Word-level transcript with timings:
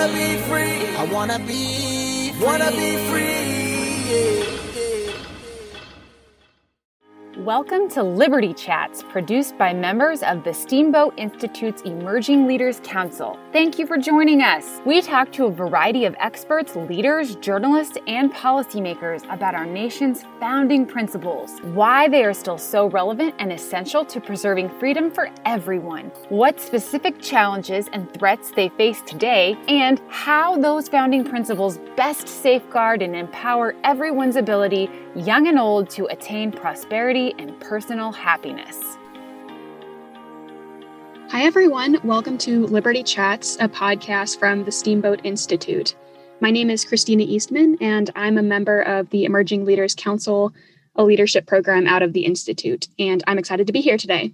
wanna 0.00 0.14
be 0.14 0.36
free. 0.48 0.96
I 0.96 1.04
wanna 1.12 1.38
be. 1.40 2.32
Free. 2.32 2.46
Wanna 2.46 2.70
be 2.70 2.96
free. 3.10 3.30
Yeah. 4.10 4.59
Welcome 7.50 7.88
to 7.88 8.04
Liberty 8.04 8.54
Chats, 8.54 9.02
produced 9.02 9.58
by 9.58 9.72
members 9.74 10.22
of 10.22 10.44
the 10.44 10.54
Steamboat 10.54 11.14
Institute's 11.16 11.82
Emerging 11.82 12.46
Leaders 12.46 12.80
Council. 12.84 13.36
Thank 13.52 13.76
you 13.76 13.88
for 13.88 13.98
joining 13.98 14.40
us. 14.40 14.80
We 14.86 15.02
talk 15.02 15.32
to 15.32 15.46
a 15.46 15.50
variety 15.50 16.04
of 16.04 16.14
experts, 16.20 16.76
leaders, 16.76 17.34
journalists, 17.34 17.98
and 18.06 18.32
policymakers 18.32 19.24
about 19.34 19.56
our 19.56 19.66
nation's 19.66 20.22
founding 20.38 20.86
principles, 20.86 21.58
why 21.74 22.06
they 22.06 22.24
are 22.24 22.32
still 22.32 22.56
so 22.56 22.86
relevant 22.86 23.34
and 23.40 23.52
essential 23.52 24.04
to 24.04 24.20
preserving 24.20 24.68
freedom 24.78 25.10
for 25.10 25.28
everyone, 25.44 26.12
what 26.28 26.60
specific 26.60 27.20
challenges 27.20 27.88
and 27.92 28.14
threats 28.14 28.52
they 28.52 28.68
face 28.68 29.02
today, 29.02 29.58
and 29.66 30.00
how 30.06 30.56
those 30.56 30.88
founding 30.88 31.24
principles 31.24 31.78
best 31.96 32.28
safeguard 32.28 33.02
and 33.02 33.16
empower 33.16 33.74
everyone's 33.82 34.36
ability, 34.36 34.88
young 35.20 35.46
and 35.46 35.58
old, 35.58 35.90
to 35.90 36.06
attain 36.06 36.50
prosperity 36.50 37.34
and 37.38 37.58
personal 37.60 38.10
happiness. 38.10 38.78
Hi, 41.28 41.44
everyone. 41.44 41.98
Welcome 42.02 42.38
to 42.38 42.66
Liberty 42.66 43.02
Chats, 43.02 43.56
a 43.60 43.68
podcast 43.68 44.38
from 44.38 44.64
the 44.64 44.72
Steamboat 44.72 45.20
Institute. 45.22 45.94
My 46.40 46.50
name 46.50 46.70
is 46.70 46.84
Christina 46.84 47.22
Eastman, 47.22 47.76
and 47.80 48.10
I'm 48.16 48.38
a 48.38 48.42
member 48.42 48.80
of 48.80 49.10
the 49.10 49.24
Emerging 49.24 49.64
Leaders 49.64 49.94
Council, 49.94 50.52
a 50.96 51.04
leadership 51.04 51.46
program 51.46 51.86
out 51.86 52.02
of 52.02 52.14
the 52.14 52.24
Institute. 52.24 52.88
And 52.98 53.22
I'm 53.26 53.38
excited 53.38 53.66
to 53.66 53.72
be 53.72 53.80
here 53.80 53.98
today. 53.98 54.32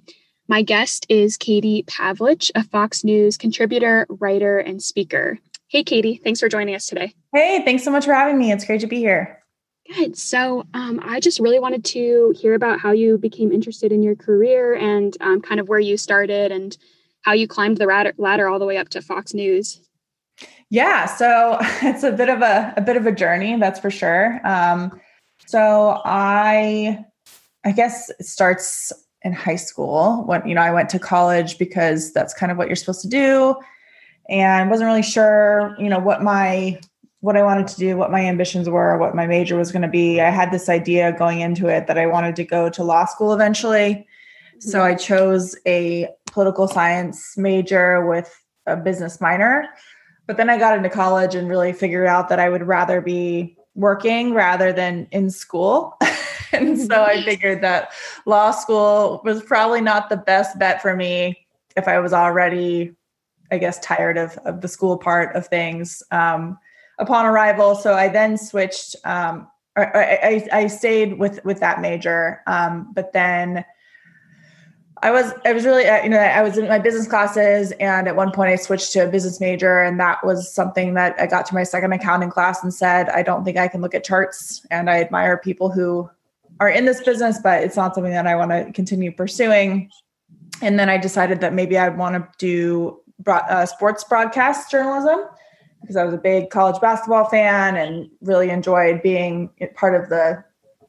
My 0.48 0.62
guest 0.62 1.04
is 1.08 1.36
Katie 1.36 1.82
Pavlich, 1.82 2.50
a 2.54 2.62
Fox 2.62 3.02
News 3.02 3.36
contributor, 3.36 4.06
writer, 4.08 4.58
and 4.58 4.80
speaker. 4.80 5.38
Hey, 5.68 5.82
Katie, 5.82 6.20
thanks 6.22 6.38
for 6.38 6.48
joining 6.48 6.76
us 6.76 6.86
today. 6.86 7.12
Hey, 7.34 7.62
thanks 7.64 7.82
so 7.82 7.90
much 7.90 8.04
for 8.04 8.14
having 8.14 8.38
me. 8.38 8.52
It's 8.52 8.64
great 8.64 8.80
to 8.82 8.86
be 8.86 8.98
here. 8.98 9.42
Good. 9.94 10.16
So, 10.18 10.64
um, 10.74 11.00
I 11.02 11.20
just 11.20 11.38
really 11.38 11.60
wanted 11.60 11.84
to 11.86 12.34
hear 12.36 12.54
about 12.54 12.80
how 12.80 12.92
you 12.92 13.18
became 13.18 13.52
interested 13.52 13.92
in 13.92 14.02
your 14.02 14.16
career 14.16 14.74
and 14.74 15.16
um, 15.20 15.40
kind 15.40 15.60
of 15.60 15.68
where 15.68 15.78
you 15.78 15.96
started 15.96 16.50
and 16.50 16.76
how 17.22 17.32
you 17.32 17.46
climbed 17.46 17.78
the 17.78 17.86
ladder 17.86 18.12
ladder 18.18 18.48
all 18.48 18.58
the 18.58 18.64
way 18.64 18.78
up 18.78 18.88
to 18.90 19.02
Fox 19.02 19.34
News. 19.34 19.80
Yeah, 20.70 21.06
so 21.06 21.58
it's 21.82 22.02
a 22.02 22.12
bit 22.12 22.28
of 22.28 22.42
a, 22.42 22.74
a 22.76 22.80
bit 22.80 22.96
of 22.96 23.06
a 23.06 23.12
journey, 23.12 23.56
that's 23.58 23.80
for 23.80 23.90
sure. 23.90 24.40
Um, 24.44 25.00
so 25.46 26.00
I, 26.04 27.04
I 27.64 27.72
guess 27.72 28.10
it 28.18 28.26
starts 28.26 28.92
in 29.22 29.32
high 29.32 29.56
school 29.56 30.24
when 30.26 30.46
you 30.46 30.54
know 30.54 30.60
I 30.60 30.70
went 30.70 30.88
to 30.90 30.98
college 30.98 31.58
because 31.58 32.12
that's 32.12 32.34
kind 32.34 32.52
of 32.52 32.58
what 32.58 32.68
you're 32.68 32.76
supposed 32.76 33.02
to 33.02 33.08
do, 33.08 33.56
and 34.28 34.70
wasn't 34.70 34.88
really 34.88 35.02
sure, 35.02 35.76
you 35.78 35.88
know, 35.88 35.98
what 35.98 36.22
my 36.22 36.80
what 37.26 37.36
I 37.36 37.42
wanted 37.42 37.66
to 37.66 37.76
do, 37.76 37.96
what 37.96 38.12
my 38.12 38.20
ambitions 38.20 38.68
were, 38.68 38.96
what 38.98 39.16
my 39.16 39.26
major 39.26 39.56
was 39.56 39.72
going 39.72 39.82
to 39.82 39.88
be. 39.88 40.20
I 40.20 40.30
had 40.30 40.52
this 40.52 40.68
idea 40.68 41.10
going 41.10 41.40
into 41.40 41.66
it 41.66 41.88
that 41.88 41.98
I 41.98 42.06
wanted 42.06 42.36
to 42.36 42.44
go 42.44 42.70
to 42.70 42.84
law 42.84 43.04
school 43.04 43.32
eventually. 43.32 44.06
So 44.60 44.84
I 44.84 44.94
chose 44.94 45.56
a 45.66 46.06
political 46.26 46.68
science 46.68 47.36
major 47.36 48.06
with 48.06 48.32
a 48.66 48.76
business 48.76 49.20
minor. 49.20 49.66
But 50.28 50.36
then 50.36 50.48
I 50.48 50.56
got 50.56 50.76
into 50.76 50.88
college 50.88 51.34
and 51.34 51.48
really 51.48 51.72
figured 51.72 52.06
out 52.06 52.28
that 52.28 52.38
I 52.38 52.48
would 52.48 52.62
rather 52.62 53.00
be 53.00 53.56
working 53.74 54.32
rather 54.32 54.72
than 54.72 55.08
in 55.10 55.28
school. 55.30 55.98
and 56.52 56.78
so 56.78 57.02
I 57.02 57.24
figured 57.24 57.60
that 57.60 57.90
law 58.24 58.52
school 58.52 59.20
was 59.24 59.42
probably 59.42 59.80
not 59.80 60.10
the 60.10 60.16
best 60.16 60.60
bet 60.60 60.80
for 60.80 60.94
me 60.94 61.44
if 61.76 61.88
I 61.88 61.98
was 61.98 62.12
already, 62.12 62.94
I 63.50 63.58
guess, 63.58 63.80
tired 63.80 64.16
of, 64.16 64.38
of 64.44 64.60
the 64.60 64.68
school 64.68 64.96
part 64.96 65.34
of 65.34 65.48
things. 65.48 66.04
Um, 66.12 66.56
upon 66.98 67.26
arrival. 67.26 67.74
So 67.74 67.94
I 67.94 68.08
then 68.08 68.36
switched. 68.36 68.96
Um, 69.04 69.48
I, 69.76 69.82
I, 69.82 70.48
I, 70.52 70.66
stayed 70.68 71.18
with 71.18 71.44
with 71.44 71.60
that 71.60 71.82
major, 71.82 72.40
um, 72.46 72.90
but 72.94 73.12
then 73.12 73.62
I 75.02 75.10
was 75.10 75.34
I 75.44 75.52
was 75.52 75.66
really 75.66 75.86
uh, 75.86 76.02
you 76.02 76.08
know 76.08 76.18
I 76.18 76.42
was 76.42 76.56
in 76.56 76.66
my 76.66 76.78
business 76.78 77.06
classes, 77.06 77.72
and 77.72 78.08
at 78.08 78.16
one 78.16 78.32
point 78.32 78.50
I 78.50 78.56
switched 78.56 78.92
to 78.92 79.00
a 79.00 79.08
business 79.08 79.38
major, 79.38 79.82
and 79.82 80.00
that 80.00 80.24
was 80.24 80.52
something 80.52 80.94
that 80.94 81.14
I 81.20 81.26
got 81.26 81.44
to 81.46 81.54
my 81.54 81.62
second 81.62 81.92
accounting 81.92 82.30
class 82.30 82.62
and 82.62 82.72
said 82.72 83.10
I 83.10 83.22
don't 83.22 83.44
think 83.44 83.58
I 83.58 83.68
can 83.68 83.82
look 83.82 83.94
at 83.94 84.02
charts, 84.02 84.64
and 84.70 84.88
I 84.88 85.00
admire 85.02 85.36
people 85.36 85.70
who 85.70 86.08
are 86.58 86.70
in 86.70 86.86
this 86.86 87.02
business, 87.02 87.38
but 87.42 87.62
it's 87.62 87.76
not 87.76 87.94
something 87.94 88.12
that 88.12 88.26
I 88.26 88.34
want 88.34 88.50
to 88.52 88.72
continue 88.72 89.12
pursuing. 89.12 89.90
And 90.62 90.78
then 90.78 90.88
I 90.88 90.96
decided 90.96 91.40
that 91.42 91.52
maybe 91.52 91.76
I 91.76 91.90
want 91.90 92.14
to 92.14 92.28
do 92.38 93.00
uh, 93.26 93.66
sports 93.66 94.04
broadcast 94.04 94.70
journalism 94.70 95.20
because 95.86 95.96
I 95.96 96.04
was 96.04 96.12
a 96.12 96.18
big 96.18 96.50
college 96.50 96.80
basketball 96.80 97.26
fan 97.26 97.76
and 97.76 98.10
really 98.20 98.50
enjoyed 98.50 99.02
being 99.02 99.50
part 99.76 99.94
of 99.94 100.08
the, 100.08 100.42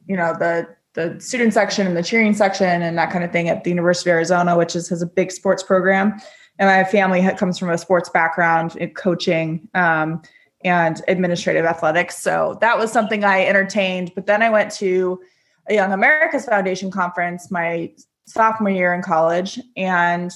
you 0.06 0.16
know, 0.16 0.34
the 0.36 0.66
the 0.94 1.20
student 1.20 1.54
section 1.54 1.86
and 1.86 1.96
the 1.96 2.02
cheering 2.02 2.34
section 2.34 2.82
and 2.82 2.98
that 2.98 3.12
kind 3.12 3.22
of 3.22 3.30
thing 3.30 3.48
at 3.48 3.62
the 3.62 3.70
University 3.70 4.10
of 4.10 4.14
Arizona, 4.14 4.56
which 4.56 4.74
is 4.74 4.88
has 4.88 5.00
a 5.00 5.06
big 5.06 5.30
sports 5.30 5.62
program. 5.62 6.20
And 6.58 6.68
my 6.68 6.82
family 6.82 7.24
comes 7.36 7.56
from 7.56 7.70
a 7.70 7.78
sports 7.78 8.08
background 8.08 8.74
in 8.76 8.92
coaching 8.94 9.68
um, 9.74 10.20
and 10.64 11.00
administrative 11.06 11.64
athletics. 11.64 12.18
So 12.18 12.58
that 12.60 12.76
was 12.76 12.90
something 12.90 13.22
I 13.22 13.46
entertained. 13.46 14.10
But 14.16 14.26
then 14.26 14.42
I 14.42 14.50
went 14.50 14.72
to 14.72 15.20
a 15.68 15.74
Young 15.74 15.92
America's 15.92 16.46
Foundation 16.46 16.90
conference 16.90 17.48
my 17.48 17.92
sophomore 18.26 18.70
year 18.70 18.92
in 18.92 19.02
college, 19.02 19.60
and 19.76 20.32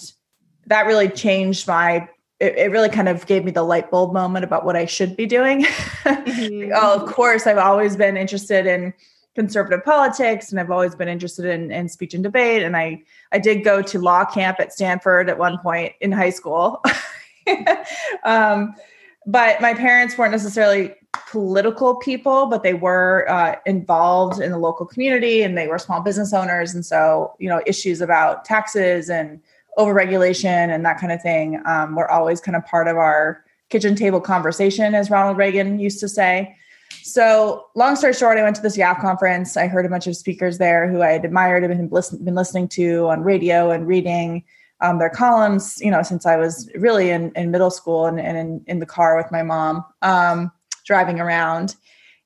that 0.67 0.87
really 0.87 1.09
changed 1.09 1.67
my 1.67 2.09
it, 2.43 2.59
it, 2.59 2.71
really 2.73 2.89
kind 2.89 3.09
of 3.09 3.25
gave 3.27 3.45
me 3.45 3.53
the 3.53 3.63
light 3.63 3.89
bulb 3.89 4.13
moment 4.13 4.45
about 4.45 4.65
what 4.65 4.75
I 4.75 4.85
should 4.85 5.17
be 5.17 5.27
doing. 5.27 5.65
Mm-hmm. 6.03 6.73
oh, 6.75 7.01
of 7.01 7.13
course, 7.13 7.47
I've 7.47 7.59
always 7.59 7.97
been 7.97 8.17
interested 8.17 8.67
in 8.67 8.93
conservative 9.35 9.85
politics 9.85 10.51
and 10.51 10.59
I've 10.59 10.71
always 10.71 10.95
been 10.95 11.09
interested 11.09 11.45
in, 11.45 11.71
in 11.71 11.89
speech 11.89 12.15
and 12.15 12.23
debate. 12.25 12.63
And 12.63 12.77
I, 12.77 13.03
I 13.31 13.39
did 13.39 13.63
go 13.63 13.83
to 13.83 13.99
law 13.99 14.25
camp 14.25 14.59
at 14.59 14.73
Stanford 14.73 15.29
at 15.29 15.39
one 15.39 15.59
point 15.59 15.93
in 16.01 16.11
high 16.11 16.31
school. 16.31 16.83
um, 18.25 18.75
but 19.27 19.61
my 19.61 19.75
parents 19.75 20.19
weren't 20.19 20.33
necessarily 20.33 20.95
political 21.31 21.97
people, 21.97 22.47
but 22.47 22.63
they 22.63 22.75
were 22.75 23.27
uh, 23.29 23.57
involved 23.65 24.41
in 24.41 24.51
the 24.51 24.59
local 24.59 24.87
community 24.87 25.43
and 25.43 25.57
they 25.57 25.69
were 25.69 25.79
small 25.79 26.01
business 26.01 26.33
owners. 26.33 26.75
And 26.75 26.85
so, 26.85 27.35
you 27.39 27.49
know, 27.49 27.63
issues 27.67 28.01
about 28.01 28.45
taxes 28.45 29.09
and 29.09 29.41
overregulation 29.79 30.75
and 30.75 30.85
that 30.85 30.99
kind 30.99 31.13
of 31.13 31.23
thing 31.23 31.61
um, 31.67 31.95
were 31.95 32.11
always 32.11 32.41
kind 32.41 32.57
of 32.57 32.65
part 32.67 32.89
of 32.89 32.97
our 32.97 33.45
kitchen 33.71 33.95
table 33.95 34.21
conversation, 34.21 34.95
as 34.95 35.11
Ronald 35.11 35.37
Reagan 35.39 35.79
used 35.79 35.99
to 36.01 36.09
say. 36.09 36.55
So, 37.03 37.67
long 37.75 37.97
story 37.97 38.13
short, 38.13 38.39
I 38.39 38.43
went 38.43 38.55
to 38.57 38.63
this 38.63 38.77
YAF 38.77 39.01
conference. 39.01 39.57
I 39.57 39.67
heard 39.67 39.87
a 39.87 39.89
bunch 39.89 40.07
of 40.07 40.15
speakers 40.15 40.59
there 40.59 40.91
who 40.91 41.03
I 41.03 41.13
had 41.13 41.25
admired 41.25 41.65
and 41.65 41.91
been, 41.91 42.35
listening 42.35 42.69
to 42.69 43.09
on 43.09 43.23
radio 43.23 43.71
and 43.71 43.87
reading 43.87 44.45
um, 44.83 44.99
their 44.99 45.09
columns, 45.09 45.81
you 45.81 45.91
know, 45.91 46.03
since 46.03 46.27
I 46.27 46.37
was 46.37 46.71
really 46.75 47.11
in, 47.11 47.33
in 47.35 47.51
middle 47.51 47.71
school 47.71 48.07
and, 48.07 48.21
and 48.21 48.37
in, 48.37 48.65
in 48.67 48.79
the 48.79 48.87
car 48.87 49.17
with 49.17 49.33
my 49.33 49.43
mom 49.43 49.85
um, 50.03 50.53
driving 50.85 51.19
around. 51.19 51.77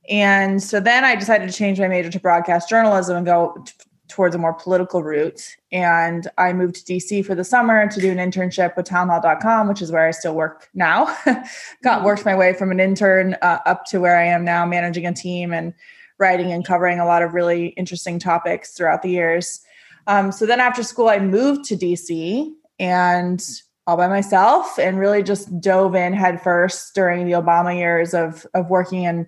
And 0.08 0.62
so 0.62 0.80
then 0.80 1.04
I 1.04 1.14
decided 1.14 1.48
to 1.50 1.56
change 1.56 1.78
my 1.78 1.88
major 1.88 2.10
to 2.10 2.20
broadcast 2.20 2.68
journalism 2.68 3.16
and 3.16 3.26
go 3.26 3.64
towards 4.08 4.34
a 4.34 4.38
more 4.38 4.54
political 4.54 5.02
route. 5.02 5.56
And 5.72 6.28
I 6.38 6.52
moved 6.52 6.86
to 6.86 6.92
DC 6.92 7.24
for 7.24 7.34
the 7.34 7.44
summer 7.44 7.88
to 7.88 8.00
do 8.00 8.10
an 8.10 8.18
internship 8.18 8.76
with 8.76 8.86
townhall.com, 8.86 9.68
which 9.68 9.82
is 9.82 9.90
where 9.90 10.06
I 10.06 10.10
still 10.10 10.34
work 10.34 10.68
now. 10.74 11.14
Got 11.82 12.04
worked 12.04 12.24
my 12.24 12.34
way 12.34 12.52
from 12.52 12.70
an 12.70 12.80
intern 12.80 13.36
uh, 13.42 13.58
up 13.66 13.84
to 13.86 14.00
where 14.00 14.18
I 14.18 14.24
am 14.24 14.44
now, 14.44 14.64
managing 14.64 15.06
a 15.06 15.12
team 15.12 15.52
and 15.52 15.74
writing 16.18 16.52
and 16.52 16.64
covering 16.64 17.00
a 17.00 17.06
lot 17.06 17.22
of 17.22 17.34
really 17.34 17.68
interesting 17.68 18.18
topics 18.18 18.72
throughout 18.74 19.02
the 19.02 19.10
years. 19.10 19.60
Um, 20.06 20.32
so 20.32 20.46
then 20.46 20.60
after 20.60 20.82
school, 20.82 21.08
I 21.08 21.18
moved 21.18 21.64
to 21.66 21.76
DC 21.76 22.52
and 22.78 23.44
all 23.86 23.96
by 23.96 24.08
myself 24.08 24.78
and 24.78 24.98
really 24.98 25.22
just 25.22 25.60
dove 25.60 25.94
in 25.94 26.12
headfirst 26.12 26.94
during 26.94 27.26
the 27.26 27.32
Obama 27.32 27.76
years 27.76 28.14
of, 28.14 28.46
of 28.54 28.68
working 28.68 29.04
in 29.04 29.26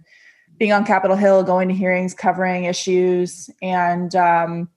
being 0.59 0.73
on 0.73 0.85
Capitol 0.85 1.17
Hill, 1.17 1.43
going 1.43 1.69
to 1.69 1.75
hearings, 1.75 2.15
covering 2.15 2.65
issues, 2.65 3.49
and 3.63 4.15
um, 4.17 4.69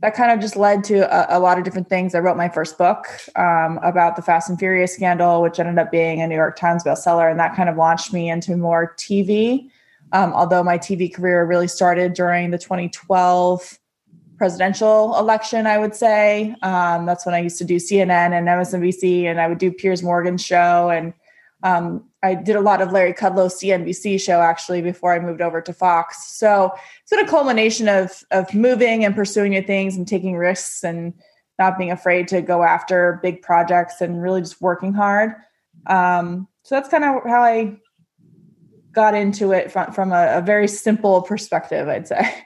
that 0.00 0.14
kind 0.14 0.30
of 0.30 0.40
just 0.40 0.56
led 0.56 0.84
to 0.84 1.00
a, 1.10 1.38
a, 1.38 1.40
lot 1.40 1.58
of 1.58 1.64
different 1.64 1.88
things. 1.88 2.14
I 2.14 2.18
wrote 2.18 2.36
my 2.36 2.48
first 2.48 2.78
book 2.78 3.06
um, 3.36 3.78
about 3.82 4.16
the 4.16 4.22
Fast 4.22 4.48
and 4.48 4.58
Furious 4.58 4.94
scandal, 4.94 5.42
which 5.42 5.58
ended 5.58 5.78
up 5.78 5.90
being 5.90 6.20
a 6.20 6.26
New 6.26 6.34
York 6.34 6.56
Times 6.56 6.84
bestseller, 6.84 7.30
and 7.30 7.40
that 7.40 7.56
kind 7.56 7.68
of 7.68 7.76
launched 7.76 8.12
me 8.12 8.30
into 8.30 8.56
more 8.56 8.94
TV. 8.96 9.68
Um, 10.12 10.32
although 10.32 10.62
my 10.62 10.78
TV 10.78 11.12
career 11.12 11.44
really 11.44 11.66
started 11.66 12.12
during 12.12 12.50
the 12.50 12.58
2012 12.58 13.78
presidential 14.36 15.18
election, 15.18 15.66
I 15.66 15.78
would 15.78 15.94
say. 15.94 16.54
Um, 16.62 17.06
that's 17.06 17.24
when 17.24 17.34
I 17.34 17.38
used 17.38 17.58
to 17.58 17.64
do 17.64 17.76
CNN 17.76 18.32
and 18.32 18.46
MSNBC, 18.46 19.24
and 19.24 19.40
I 19.40 19.48
would 19.48 19.58
do 19.58 19.72
Piers 19.72 20.02
Morgan's 20.02 20.44
show 20.44 20.90
and 20.90 21.14
um, 21.64 22.04
I 22.22 22.34
did 22.34 22.56
a 22.56 22.60
lot 22.60 22.82
of 22.82 22.92
Larry 22.92 23.14
Kudlow's 23.14 23.54
CNBC 23.54 24.20
show 24.20 24.40
actually 24.40 24.82
before 24.82 25.12
I 25.14 25.18
moved 25.18 25.40
over 25.40 25.60
to 25.62 25.72
Fox. 25.72 26.36
So 26.38 26.72
it's 27.02 27.10
been 27.10 27.24
a 27.24 27.28
culmination 27.28 27.88
of 27.88 28.22
of 28.30 28.52
moving 28.54 29.04
and 29.04 29.14
pursuing 29.14 29.50
new 29.50 29.62
things 29.62 29.96
and 29.96 30.06
taking 30.06 30.36
risks 30.36 30.84
and 30.84 31.14
not 31.58 31.78
being 31.78 31.90
afraid 31.90 32.28
to 32.28 32.42
go 32.42 32.62
after 32.62 33.18
big 33.22 33.40
projects 33.40 34.00
and 34.00 34.22
really 34.22 34.42
just 34.42 34.60
working 34.60 34.92
hard. 34.92 35.32
Um, 35.86 36.48
so 36.62 36.74
that's 36.74 36.88
kind 36.88 37.04
of 37.04 37.22
how 37.24 37.42
I 37.42 37.76
got 38.92 39.14
into 39.14 39.52
it 39.52 39.72
from, 39.72 39.92
from 39.92 40.12
a, 40.12 40.38
a 40.38 40.40
very 40.40 40.68
simple 40.68 41.22
perspective, 41.22 41.88
I'd 41.88 42.08
say. 42.08 42.44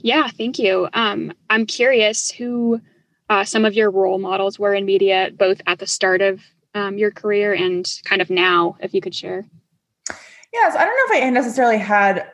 Yeah, 0.00 0.28
thank 0.28 0.60
you. 0.60 0.88
Um, 0.92 1.32
I'm 1.50 1.66
curious 1.66 2.30
who 2.30 2.80
uh, 3.28 3.44
some 3.44 3.64
of 3.64 3.74
your 3.74 3.90
role 3.90 4.18
models 4.18 4.58
were 4.58 4.74
in 4.74 4.84
media, 4.84 5.30
both 5.36 5.60
at 5.66 5.80
the 5.80 5.86
start 5.86 6.20
of 6.22 6.40
um, 6.74 6.98
your 6.98 7.10
career 7.10 7.52
and 7.52 7.86
kind 8.04 8.22
of 8.22 8.30
now, 8.30 8.76
if 8.80 8.94
you 8.94 9.00
could 9.00 9.14
share. 9.14 9.44
Yes, 10.52 10.76
I 10.76 10.84
don't 10.84 10.94
know 10.94 11.16
if 11.16 11.24
I 11.24 11.30
necessarily 11.30 11.78
had 11.78 12.30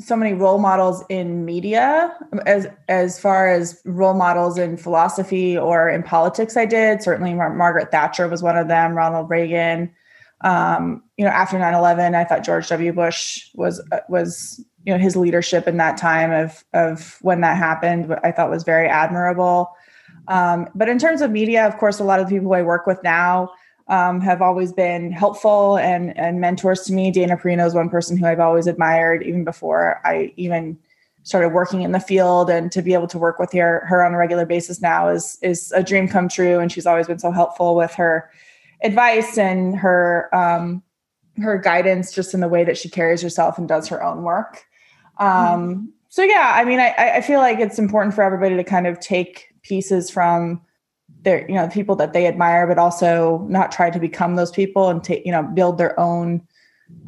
so 0.00 0.16
many 0.16 0.32
role 0.32 0.58
models 0.58 1.04
in 1.08 1.44
media 1.44 2.16
as 2.46 2.68
as 2.88 3.18
far 3.18 3.48
as 3.48 3.80
role 3.84 4.14
models 4.14 4.56
in 4.56 4.76
philosophy 4.76 5.58
or 5.58 5.88
in 5.88 6.02
politics 6.02 6.56
i 6.56 6.64
did. 6.64 7.02
Certainly 7.02 7.34
Mar- 7.34 7.54
margaret 7.54 7.90
thatcher 7.90 8.28
was 8.28 8.42
one 8.42 8.56
of 8.56 8.68
them 8.68 8.94
ronald 8.94 9.28
reagan. 9.28 9.92
Um, 10.42 11.02
you 11.16 11.24
know 11.24 11.32
after 11.32 11.58
9-11 11.58 12.14
i 12.14 12.22
thought 12.22 12.44
george 12.44 12.68
w. 12.68 12.92
Bush 12.92 13.48
was 13.54 13.84
uh, 13.90 13.98
was 14.08 14.64
you 14.84 14.92
know 14.92 14.98
his 14.98 15.16
leadership 15.16 15.66
in 15.66 15.78
that 15.78 15.96
time 15.96 16.30
of 16.30 16.62
of 16.74 17.18
when 17.22 17.40
that 17.40 17.56
happened 17.56 18.14
i 18.22 18.30
thought 18.30 18.48
was 18.48 18.62
very 18.62 18.88
admirable 18.88 19.72
um, 20.28 20.68
but 20.74 20.88
in 20.88 20.98
terms 20.98 21.20
of 21.20 21.30
media 21.30 21.66
of 21.66 21.76
course 21.78 21.98
a 21.98 22.04
lot 22.04 22.20
of 22.20 22.28
the 22.28 22.34
people 22.36 22.52
i 22.54 22.62
work 22.62 22.86
with 22.86 23.02
now 23.02 23.50
um, 23.88 24.20
have 24.20 24.42
always 24.42 24.72
been 24.72 25.10
helpful 25.10 25.76
and 25.78 26.16
and 26.18 26.40
mentors 26.40 26.82
to 26.82 26.92
me. 26.92 27.10
Dana 27.10 27.36
Perino 27.36 27.66
is 27.66 27.74
one 27.74 27.88
person 27.88 28.16
who 28.16 28.26
I've 28.26 28.40
always 28.40 28.66
admired, 28.66 29.22
even 29.22 29.44
before 29.44 30.00
I 30.04 30.32
even 30.36 30.78
started 31.22 31.50
working 31.50 31.82
in 31.82 31.92
the 31.92 32.00
field. 32.00 32.50
And 32.50 32.70
to 32.72 32.82
be 32.82 32.94
able 32.94 33.06
to 33.08 33.18
work 33.18 33.38
with 33.38 33.52
her 33.52 33.84
her 33.86 34.04
on 34.04 34.14
a 34.14 34.18
regular 34.18 34.44
basis 34.44 34.80
now 34.80 35.08
is 35.08 35.38
is 35.42 35.72
a 35.72 35.82
dream 35.82 36.06
come 36.06 36.28
true. 36.28 36.58
And 36.58 36.70
she's 36.70 36.86
always 36.86 37.06
been 37.06 37.18
so 37.18 37.30
helpful 37.30 37.74
with 37.74 37.94
her 37.94 38.30
advice 38.82 39.38
and 39.38 39.76
her 39.76 40.28
um, 40.34 40.82
her 41.38 41.56
guidance, 41.56 42.12
just 42.12 42.34
in 42.34 42.40
the 42.40 42.48
way 42.48 42.64
that 42.64 42.76
she 42.76 42.90
carries 42.90 43.22
herself 43.22 43.56
and 43.56 43.66
does 43.66 43.88
her 43.88 44.02
own 44.02 44.22
work. 44.22 44.64
Um, 45.18 45.28
mm-hmm. 45.28 45.84
So 46.10 46.22
yeah, 46.22 46.52
I 46.56 46.64
mean, 46.64 46.80
I, 46.80 46.94
I 47.16 47.20
feel 47.22 47.38
like 47.38 47.58
it's 47.58 47.78
important 47.78 48.14
for 48.14 48.22
everybody 48.22 48.56
to 48.56 48.64
kind 48.64 48.86
of 48.86 49.00
take 49.00 49.47
pieces 49.62 50.10
from 50.10 50.60
their 51.22 51.48
you 51.48 51.54
know 51.54 51.68
people 51.68 51.96
that 51.96 52.12
they 52.12 52.26
admire 52.26 52.66
but 52.66 52.78
also 52.78 53.44
not 53.48 53.72
try 53.72 53.90
to 53.90 53.98
become 53.98 54.36
those 54.36 54.50
people 54.50 54.88
and 54.88 55.02
take 55.02 55.24
you 55.24 55.32
know 55.32 55.42
build 55.42 55.78
their 55.78 55.98
own 55.98 56.42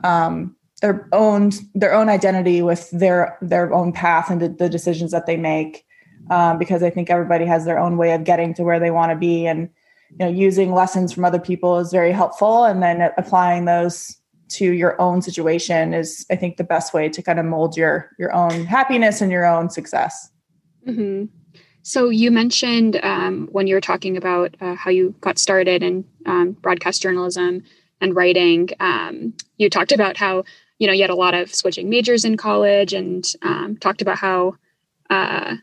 um 0.05 0.57
their 0.81 1.09
own 1.13 1.51
their 1.75 1.95
own 1.95 2.09
identity 2.09 2.63
with 2.63 2.91
their 2.91 3.37
their 3.43 3.73
own 3.73 3.93
path 3.93 4.31
and 4.31 4.41
the, 4.41 4.49
the 4.49 4.69
decisions 4.69 5.11
that 5.11 5.27
they 5.27 5.37
make. 5.37 5.85
Um, 6.31 6.59
because 6.59 6.83
i 6.83 6.91
think 6.91 7.11
everybody 7.11 7.45
has 7.45 7.65
their 7.65 7.79
own 7.79 7.97
way 7.97 8.13
of 8.13 8.25
getting 8.25 8.55
to 8.55 8.63
where 8.63 8.79
they 8.79 8.91
want 8.91 9.11
to 9.11 9.17
be 9.17 9.47
and 9.47 9.69
you 10.11 10.19
know 10.19 10.29
using 10.29 10.73
lessons 10.73 11.13
from 11.13 11.25
other 11.25 11.41
people 11.41 11.79
is 11.79 11.91
very 11.91 12.13
helpful. 12.13 12.65
And 12.65 12.83
then 12.83 13.11
applying 13.17 13.65
those 13.65 14.17
to 14.51 14.73
your 14.73 15.01
own 15.01 15.23
situation 15.23 15.95
is 15.95 16.27
i 16.31 16.37
think 16.37 16.57
the 16.57 16.65
best 16.65 16.93
way 16.93 17.09
to 17.09 17.23
kind 17.23 17.39
of 17.39 17.47
mold 17.47 17.77
your 17.77 18.11
your 18.19 18.33
own 18.33 18.65
happiness 18.67 19.21
and 19.21 19.33
your 19.33 19.47
own 19.47 19.71
success. 19.71 20.31
Mm-hmm. 20.87 21.25
So 21.83 22.11
you 22.11 22.31
mentioned 22.31 23.01
um, 23.03 23.49
when 23.53 23.67
you 23.67 23.75
were 23.75 23.81
talking 23.81 24.17
about 24.17 24.55
uh, 24.61 24.75
how 24.75 24.91
you 24.91 25.15
got 25.21 25.39
started 25.39 25.83
in 25.83 26.05
um, 26.27 26.53
broadcast 26.53 27.03
journalism 27.03 27.63
and 28.01 28.15
writing, 28.15 28.71
um, 28.81 29.35
you 29.57 29.71
talked 29.71 29.93
about 29.93 30.17
how 30.17 30.45
you 30.79 30.87
know 30.87 30.93
you 30.93 31.03
had 31.03 31.11
a 31.11 31.15
lot 31.15 31.35
of 31.35 31.55
switching 31.55 31.89
majors 31.89 32.25
in 32.25 32.37
college, 32.37 32.93
and 32.93 33.25
um, 33.43 33.77
talked 33.77 34.03
about 34.03 34.19
how 34.19 34.57
uh, 35.09 35.57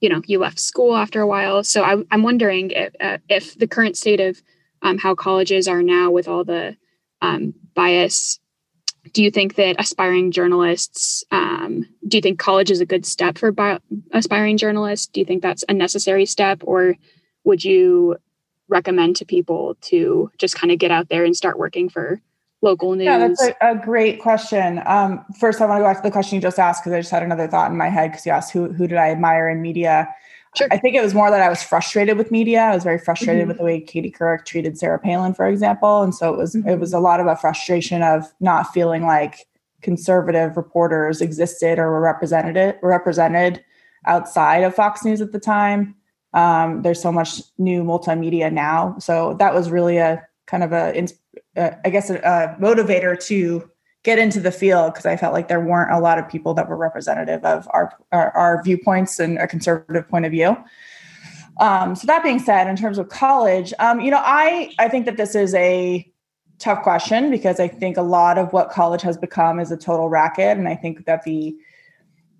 you 0.00 0.08
know 0.08 0.22
you 0.26 0.38
left 0.38 0.60
school 0.60 0.96
after 0.96 1.20
a 1.20 1.26
while. 1.26 1.64
So 1.64 1.82
I, 1.82 2.02
am 2.12 2.22
wondering 2.22 2.70
if, 2.70 2.94
uh, 3.00 3.18
if, 3.28 3.58
the 3.58 3.68
current 3.68 3.96
state 3.96 4.20
of 4.20 4.40
um, 4.82 4.98
how 4.98 5.14
colleges 5.14 5.68
are 5.68 5.82
now 5.82 6.10
with 6.10 6.28
all 6.28 6.44
the 6.44 6.76
um, 7.22 7.54
bias 7.74 8.38
do 9.12 9.22
you 9.22 9.30
think 9.30 9.54
that 9.54 9.76
aspiring 9.78 10.30
journalists 10.30 11.24
um, 11.30 11.86
do 12.06 12.16
you 12.16 12.20
think 12.20 12.38
college 12.38 12.70
is 12.70 12.80
a 12.80 12.86
good 12.86 13.06
step 13.06 13.38
for 13.38 13.52
bi- 13.52 13.78
aspiring 14.12 14.56
journalists? 14.56 15.06
Do 15.06 15.20
you 15.20 15.26
think 15.26 15.42
that's 15.42 15.64
a 15.68 15.74
necessary 15.74 16.26
step 16.26 16.62
or 16.64 16.96
would 17.44 17.64
you 17.64 18.16
recommend 18.68 19.16
to 19.16 19.24
people 19.24 19.76
to 19.82 20.30
just 20.38 20.54
kind 20.54 20.70
of 20.70 20.78
get 20.78 20.90
out 20.90 21.08
there 21.08 21.24
and 21.24 21.36
start 21.36 21.58
working 21.58 21.88
for 21.88 22.20
local 22.62 22.94
news 22.94 23.06
yeah 23.06 23.18
that's 23.18 23.42
a, 23.42 23.54
a 23.62 23.74
great 23.74 24.20
question. 24.20 24.82
Um, 24.86 25.24
first 25.38 25.60
i 25.60 25.66
want 25.66 25.78
to 25.78 25.82
go 25.82 25.88
back 25.88 25.96
to 25.96 26.02
the 26.02 26.12
question 26.12 26.36
you 26.36 26.42
just 26.42 26.58
asked 26.58 26.82
because 26.84 26.92
i 26.92 27.00
just 27.00 27.10
had 27.10 27.22
another 27.22 27.48
thought 27.48 27.70
in 27.70 27.76
my 27.76 27.88
head 27.88 28.10
because 28.10 28.26
you 28.26 28.32
asked 28.32 28.52
who, 28.52 28.70
who 28.72 28.86
did 28.86 28.98
i 28.98 29.10
admire 29.10 29.48
in 29.48 29.62
media 29.62 30.08
Sure. 30.56 30.66
I 30.72 30.78
think 30.78 30.96
it 30.96 31.02
was 31.02 31.14
more 31.14 31.30
that 31.30 31.40
I 31.40 31.48
was 31.48 31.62
frustrated 31.62 32.18
with 32.18 32.32
media. 32.32 32.60
I 32.62 32.74
was 32.74 32.82
very 32.82 32.98
frustrated 32.98 33.42
mm-hmm. 33.42 33.48
with 33.48 33.58
the 33.58 33.64
way 33.64 33.80
Katie 33.80 34.10
Couric 34.10 34.44
treated 34.44 34.76
Sarah 34.76 34.98
Palin, 34.98 35.32
for 35.32 35.46
example. 35.46 36.02
And 36.02 36.14
so 36.14 36.32
it 36.34 36.36
was 36.36 36.54
mm-hmm. 36.54 36.68
it 36.68 36.80
was 36.80 36.92
a 36.92 36.98
lot 36.98 37.20
of 37.20 37.26
a 37.26 37.36
frustration 37.36 38.02
of 38.02 38.24
not 38.40 38.72
feeling 38.72 39.06
like 39.06 39.46
conservative 39.80 40.56
reporters 40.56 41.20
existed 41.20 41.78
or 41.78 41.90
were 41.90 42.00
represented 42.00 42.76
represented 42.82 43.64
outside 44.06 44.64
of 44.64 44.74
Fox 44.74 45.04
News 45.04 45.20
at 45.20 45.32
the 45.32 45.38
time. 45.40 45.94
Um, 46.34 46.82
there's 46.82 47.00
so 47.00 47.12
much 47.12 47.42
new 47.58 47.84
multimedia 47.84 48.52
now, 48.52 48.96
so 48.98 49.34
that 49.34 49.54
was 49.54 49.70
really 49.70 49.98
a 49.98 50.26
kind 50.46 50.64
of 50.64 50.72
a, 50.72 51.06
a 51.56 51.86
I 51.86 51.90
guess 51.90 52.10
a, 52.10 52.16
a 52.16 52.60
motivator 52.60 53.18
to 53.26 53.69
get 54.02 54.18
into 54.18 54.40
the 54.40 54.52
field 54.52 54.92
because 54.92 55.06
I 55.06 55.16
felt 55.16 55.34
like 55.34 55.48
there 55.48 55.60
weren't 55.60 55.92
a 55.92 56.00
lot 56.00 56.18
of 56.18 56.28
people 56.28 56.54
that 56.54 56.68
were 56.68 56.76
representative 56.76 57.44
of 57.44 57.68
our 57.70 57.92
our, 58.12 58.30
our 58.36 58.62
viewpoints 58.62 59.18
and 59.18 59.38
a 59.38 59.46
conservative 59.46 60.08
point 60.08 60.24
of 60.24 60.32
view. 60.32 60.56
Um, 61.58 61.94
so 61.94 62.06
that 62.06 62.22
being 62.22 62.38
said, 62.38 62.68
in 62.68 62.76
terms 62.76 62.96
of 62.96 63.10
college, 63.10 63.74
um, 63.78 64.00
you 64.00 64.10
know, 64.10 64.22
I 64.22 64.72
I 64.78 64.88
think 64.88 65.06
that 65.06 65.16
this 65.16 65.34
is 65.34 65.54
a 65.54 66.10
tough 66.58 66.82
question 66.82 67.30
because 67.30 67.60
I 67.60 67.68
think 67.68 67.96
a 67.96 68.02
lot 68.02 68.38
of 68.38 68.52
what 68.52 68.70
college 68.70 69.02
has 69.02 69.16
become 69.16 69.60
is 69.60 69.70
a 69.70 69.76
total 69.76 70.08
racket, 70.08 70.56
and 70.56 70.68
I 70.68 70.76
think 70.76 71.04
that 71.06 71.24
the 71.24 71.54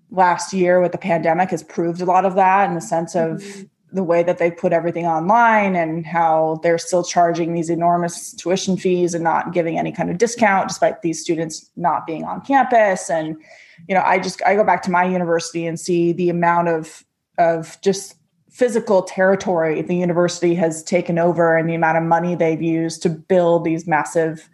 last 0.09 0.53
year 0.53 0.81
with 0.81 0.91
the 0.91 0.97
pandemic 0.97 1.51
has 1.51 1.63
proved 1.63 2.01
a 2.01 2.05
lot 2.05 2.25
of 2.25 2.35
that 2.35 2.67
in 2.67 2.75
the 2.75 2.81
sense 2.81 3.15
of 3.15 3.41
mm-hmm 3.41 3.61
the 3.93 4.03
way 4.03 4.23
that 4.23 4.37
they 4.37 4.49
put 4.49 4.73
everything 4.73 5.05
online 5.05 5.75
and 5.75 6.05
how 6.05 6.59
they're 6.63 6.77
still 6.77 7.03
charging 7.03 7.53
these 7.53 7.69
enormous 7.69 8.33
tuition 8.33 8.77
fees 8.77 9.13
and 9.13 9.23
not 9.23 9.53
giving 9.53 9.77
any 9.77 9.91
kind 9.91 10.09
of 10.09 10.17
discount 10.17 10.69
despite 10.69 11.01
these 11.01 11.19
students 11.19 11.69
not 11.75 12.07
being 12.07 12.23
on 12.23 12.41
campus. 12.41 13.09
And 13.09 13.37
you 13.87 13.95
know 13.95 14.01
i 14.05 14.19
just 14.19 14.41
i 14.45 14.55
go 14.55 14.63
back 14.63 14.81
to 14.81 14.91
my 14.91 15.03
university 15.03 15.65
and 15.65 15.79
see 15.79 16.11
the 16.13 16.29
amount 16.29 16.67
of 16.67 17.03
of 17.37 17.79
just 17.81 18.15
physical 18.49 19.01
territory 19.01 19.81
the 19.81 19.95
university 19.95 20.53
has 20.53 20.83
taken 20.83 21.17
over 21.17 21.57
and 21.57 21.69
the 21.69 21.75
amount 21.75 21.97
of 21.97 22.03
money 22.03 22.35
they've 22.35 22.61
used 22.61 23.01
to 23.01 23.09
build 23.09 23.63
these 23.63 23.87
massive 23.87 24.49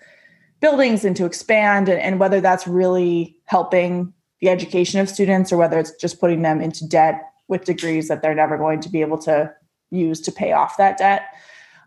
buildings 0.60 1.03
and 1.03 1.15
to 1.15 1.25
expand 1.25 1.89
and, 1.89 2.00
and 2.00 2.20
whether 2.20 2.39
that's 2.39 2.67
really 2.67 3.36
helping 3.46 4.13
the 4.39 4.50
education 4.50 5.00
of 5.00 5.10
students 5.10 5.51
or 5.51 5.58
whether 5.58 5.79
it's 5.79 5.91
just 5.96 6.20
putting 6.20 6.44
them 6.44 6.62
into 6.62 6.88
debt 6.88 7.26
with 7.48 7.66
degrees 7.66 8.08
that 8.08 8.22
they're 8.22 8.36
never 8.36 8.58
going 8.58 8.80
to 8.82 8.89
be 8.89 9.01
able 9.01 9.18
to 9.20 9.54
use 9.89 10.20
to 10.22 10.32
pay 10.32 10.51
off 10.51 10.77
that 10.77 10.98
debt. 10.98 11.34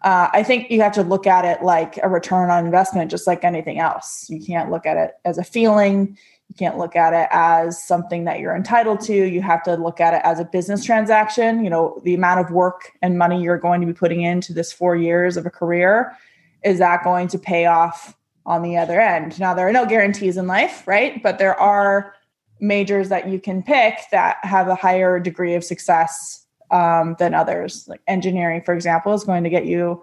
Uh, 0.03 0.31
I 0.33 0.43
think 0.43 0.71
you 0.71 0.81
have 0.81 0.93
to 0.93 1.03
look 1.03 1.27
at 1.27 1.45
it 1.45 1.63
like 1.63 1.99
a 2.03 2.09
return 2.09 2.51
on 2.51 2.65
investment, 2.65 3.11
just 3.11 3.27
like 3.27 3.45
anything 3.45 3.79
else. 3.79 4.27
You 4.31 4.41
can't 4.41 4.71
look 4.71 4.87
at 4.87 4.97
it 4.97 5.13
as 5.27 5.37
a 5.37 5.45
feeling. 5.45 6.17
You 6.49 6.55
can't 6.59 6.79
look 6.79 6.97
at 6.97 7.13
it 7.13 7.29
as 7.31 7.83
something 7.83 8.25
that 8.25 8.41
you're 8.41 8.57
entitled 8.57 9.01
to. 9.03 9.15
You 9.15 9.43
have 9.43 9.63
to 9.65 9.75
look 9.75 10.01
at 10.01 10.15
it 10.15 10.23
as 10.25 10.41
a 10.41 10.45
business 10.45 10.85
transaction. 10.85 11.63
You 11.63 11.71
know, 11.71 12.01
the 12.03 12.15
amount 12.15 12.41
of 12.41 12.51
work 12.51 12.91
and 13.03 13.19
money 13.19 13.43
you're 13.43 13.59
going 13.59 13.81
to 13.83 13.87
be 13.87 13.93
putting 13.93 14.23
into 14.23 14.55
this 14.55 14.73
four 14.73 14.97
years 14.97 15.37
of 15.37 15.45
a 15.45 15.51
career, 15.51 16.17
is 16.65 16.79
that 16.79 17.05
going 17.05 17.29
to 17.29 17.39
pay 17.39 17.67
off 17.67 18.17
on 18.47 18.63
the 18.63 18.79
other 18.79 19.01
end? 19.01 19.39
Now, 19.39 19.53
there 19.53 19.69
are 19.69 19.73
no 19.73 19.87
guarantees 19.87 20.39
in 20.39 20.47
life, 20.47 20.83
right? 20.89 21.23
But 21.23 21.39
there 21.39 21.55
are 21.61 22.15
majors 22.61 23.09
that 23.09 23.29
you 23.29 23.41
can 23.41 23.63
pick 23.63 23.99
that 24.13 24.39
have 24.43 24.69
a 24.69 24.75
higher 24.75 25.19
degree 25.19 25.55
of 25.55 25.65
success 25.65 26.47
um, 26.71 27.17
than 27.19 27.35
others. 27.35 27.87
Like 27.89 28.01
engineering, 28.07 28.63
for 28.65 28.75
example, 28.75 29.13
is 29.15 29.25
going 29.25 29.45
to 29.45 29.51
get 29.51 29.67
you 29.67 30.03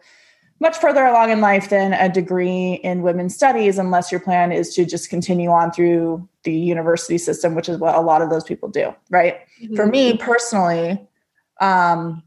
much 0.60 0.78
further 0.78 1.06
along 1.06 1.30
in 1.30 1.40
life 1.40 1.70
than 1.70 1.94
a 1.94 2.10
degree 2.10 2.74
in 2.84 3.04
women's 3.04 3.36
studies, 3.36 3.78
unless 3.78 4.12
your 4.12 4.20
plan 4.20 4.52
is 4.52 4.74
to 4.74 4.86
just 4.86 5.10
continue 5.10 5.50
on 5.50 5.72
through 5.72 6.28
the 6.44 6.54
university 6.54 7.18
system, 7.18 7.54
which 7.54 7.70
is 7.70 7.78
what 7.78 7.96
a 7.96 8.02
lot 8.02 8.22
of 8.22 8.30
those 8.30 8.44
people 8.44 8.68
do, 8.68 8.94
right? 9.12 9.38
Mm-hmm. 9.62 9.76
For 9.76 9.86
me 9.86 10.18
personally, 10.18 11.08
um, 11.62 12.24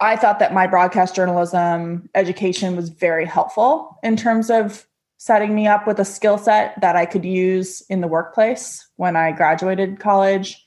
I 0.00 0.16
thought 0.16 0.38
that 0.38 0.54
my 0.54 0.66
broadcast 0.66 1.14
journalism 1.14 2.08
education 2.14 2.76
was 2.76 2.88
very 2.88 3.26
helpful 3.26 3.98
in 4.02 4.16
terms 4.16 4.50
of 4.50 4.86
setting 5.24 5.54
me 5.54 5.66
up 5.66 5.86
with 5.86 5.98
a 5.98 6.04
skill 6.04 6.36
set 6.36 6.78
that 6.82 6.96
I 6.96 7.06
could 7.06 7.24
use 7.24 7.80
in 7.88 8.02
the 8.02 8.06
workplace 8.06 8.86
when 8.96 9.16
I 9.16 9.32
graduated 9.32 9.98
college. 9.98 10.62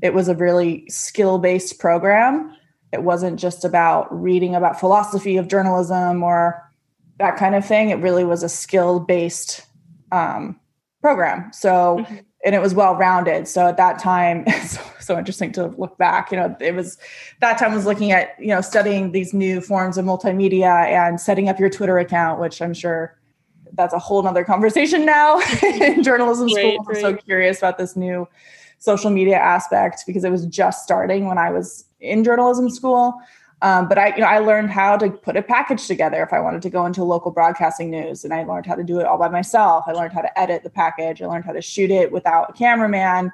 It 0.00 0.14
was 0.14 0.28
a 0.28 0.34
really 0.34 0.88
skill 0.88 1.38
based 1.38 1.78
program. 1.78 2.56
It 2.90 3.02
wasn't 3.02 3.38
just 3.38 3.66
about 3.66 4.08
reading 4.10 4.54
about 4.54 4.80
philosophy 4.80 5.36
of 5.36 5.46
journalism 5.46 6.22
or 6.22 6.66
that 7.18 7.36
kind 7.36 7.54
of 7.54 7.66
thing. 7.66 7.90
It 7.90 7.96
really 7.96 8.24
was 8.24 8.42
a 8.42 8.48
skill 8.48 8.98
based 8.98 9.66
um, 10.10 10.58
program. 11.02 11.52
So, 11.52 11.98
mm-hmm. 11.98 12.16
and 12.46 12.54
it 12.54 12.62
was 12.62 12.72
well 12.72 12.94
rounded. 12.94 13.46
So 13.46 13.66
at 13.66 13.76
that 13.76 13.98
time, 13.98 14.44
it's 14.46 14.78
so 15.04 15.18
interesting 15.18 15.52
to 15.52 15.66
look 15.66 15.98
back. 15.98 16.32
You 16.32 16.38
know, 16.38 16.56
it 16.62 16.74
was 16.74 16.96
that 17.42 17.58
time 17.58 17.74
was 17.74 17.84
looking 17.84 18.12
at 18.12 18.30
you 18.38 18.48
know 18.48 18.62
studying 18.62 19.12
these 19.12 19.34
new 19.34 19.60
forms 19.60 19.98
of 19.98 20.06
multimedia 20.06 20.86
and 20.86 21.20
setting 21.20 21.50
up 21.50 21.60
your 21.60 21.68
Twitter 21.68 21.98
account, 21.98 22.40
which 22.40 22.62
I'm 22.62 22.72
sure 22.72 23.17
that's 23.78 23.94
a 23.94 23.98
whole 23.98 24.22
nother 24.22 24.44
conversation 24.44 25.06
now 25.06 25.40
in 25.62 26.02
journalism 26.02 26.50
school. 26.50 26.76
Right. 26.84 26.96
I'm 26.96 27.00
so 27.00 27.16
curious 27.16 27.58
about 27.58 27.78
this 27.78 27.96
new 27.96 28.28
social 28.78 29.10
media 29.10 29.36
aspect 29.36 30.02
because 30.06 30.24
it 30.24 30.30
was 30.30 30.44
just 30.46 30.82
starting 30.82 31.26
when 31.26 31.38
I 31.38 31.50
was 31.50 31.86
in 32.00 32.22
journalism 32.24 32.68
school. 32.68 33.14
Um, 33.62 33.88
but 33.88 33.98
I, 33.98 34.14
you 34.14 34.20
know, 34.20 34.26
I 34.26 34.38
learned 34.38 34.70
how 34.70 34.96
to 34.98 35.10
put 35.10 35.36
a 35.36 35.42
package 35.42 35.86
together 35.86 36.22
if 36.22 36.32
I 36.32 36.38
wanted 36.40 36.62
to 36.62 36.70
go 36.70 36.86
into 36.86 37.02
local 37.02 37.32
broadcasting 37.32 37.90
news, 37.90 38.24
and 38.24 38.32
I 38.32 38.44
learned 38.44 38.66
how 38.66 38.76
to 38.76 38.84
do 38.84 39.00
it 39.00 39.06
all 39.06 39.18
by 39.18 39.28
myself. 39.28 39.84
I 39.88 39.92
learned 39.92 40.12
how 40.12 40.20
to 40.20 40.38
edit 40.38 40.62
the 40.62 40.70
package. 40.70 41.20
I 41.22 41.26
learned 41.26 41.44
how 41.44 41.52
to 41.52 41.62
shoot 41.62 41.90
it 41.90 42.12
without 42.12 42.50
a 42.50 42.52
cameraman. 42.52 43.32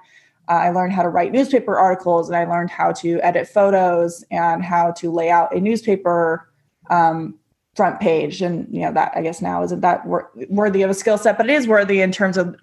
Uh, 0.48 0.52
I 0.52 0.70
learned 0.70 0.92
how 0.92 1.02
to 1.02 1.10
write 1.10 1.32
newspaper 1.32 1.76
articles, 1.76 2.28
and 2.28 2.36
I 2.36 2.44
learned 2.44 2.70
how 2.70 2.92
to 2.92 3.20
edit 3.20 3.48
photos 3.48 4.24
and 4.30 4.64
how 4.64 4.92
to 4.92 5.10
lay 5.10 5.30
out 5.30 5.54
a 5.54 5.60
newspaper 5.60 6.48
um, 6.88 7.38
front 7.74 8.00
page. 8.00 8.40
And 8.40 8.66
you 8.72 8.82
know 8.82 8.92
that 8.92 9.12
I 9.14 9.22
guess 9.22 9.42
now 9.42 9.62
isn't 9.62 9.80
that 9.80 10.06
wor- 10.06 10.30
worthy 10.48 10.82
of 10.82 10.90
a 10.90 10.94
skill 10.94 11.18
set, 11.18 11.36
but 11.36 11.48
it 11.48 11.52
is 11.52 11.66
worthy 11.66 12.00
in 12.00 12.12
terms 12.12 12.36
of 12.36 12.56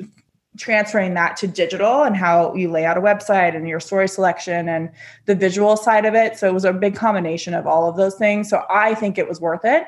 transferring 0.57 1.13
that 1.13 1.37
to 1.37 1.47
digital 1.47 2.03
and 2.03 2.15
how 2.15 2.53
you 2.55 2.69
lay 2.69 2.85
out 2.85 2.97
a 2.97 3.01
website 3.01 3.55
and 3.55 3.67
your 3.67 3.79
story 3.79 4.07
selection 4.07 4.67
and 4.67 4.89
the 5.25 5.35
visual 5.35 5.77
side 5.77 6.05
of 6.05 6.13
it. 6.13 6.37
So 6.37 6.47
it 6.47 6.53
was 6.53 6.65
a 6.65 6.73
big 6.73 6.95
combination 6.95 7.53
of 7.53 7.65
all 7.65 7.89
of 7.89 7.95
those 7.95 8.15
things. 8.15 8.49
So 8.49 8.63
I 8.69 8.93
think 8.95 9.17
it 9.17 9.29
was 9.29 9.39
worth 9.39 9.63
it. 9.63 9.85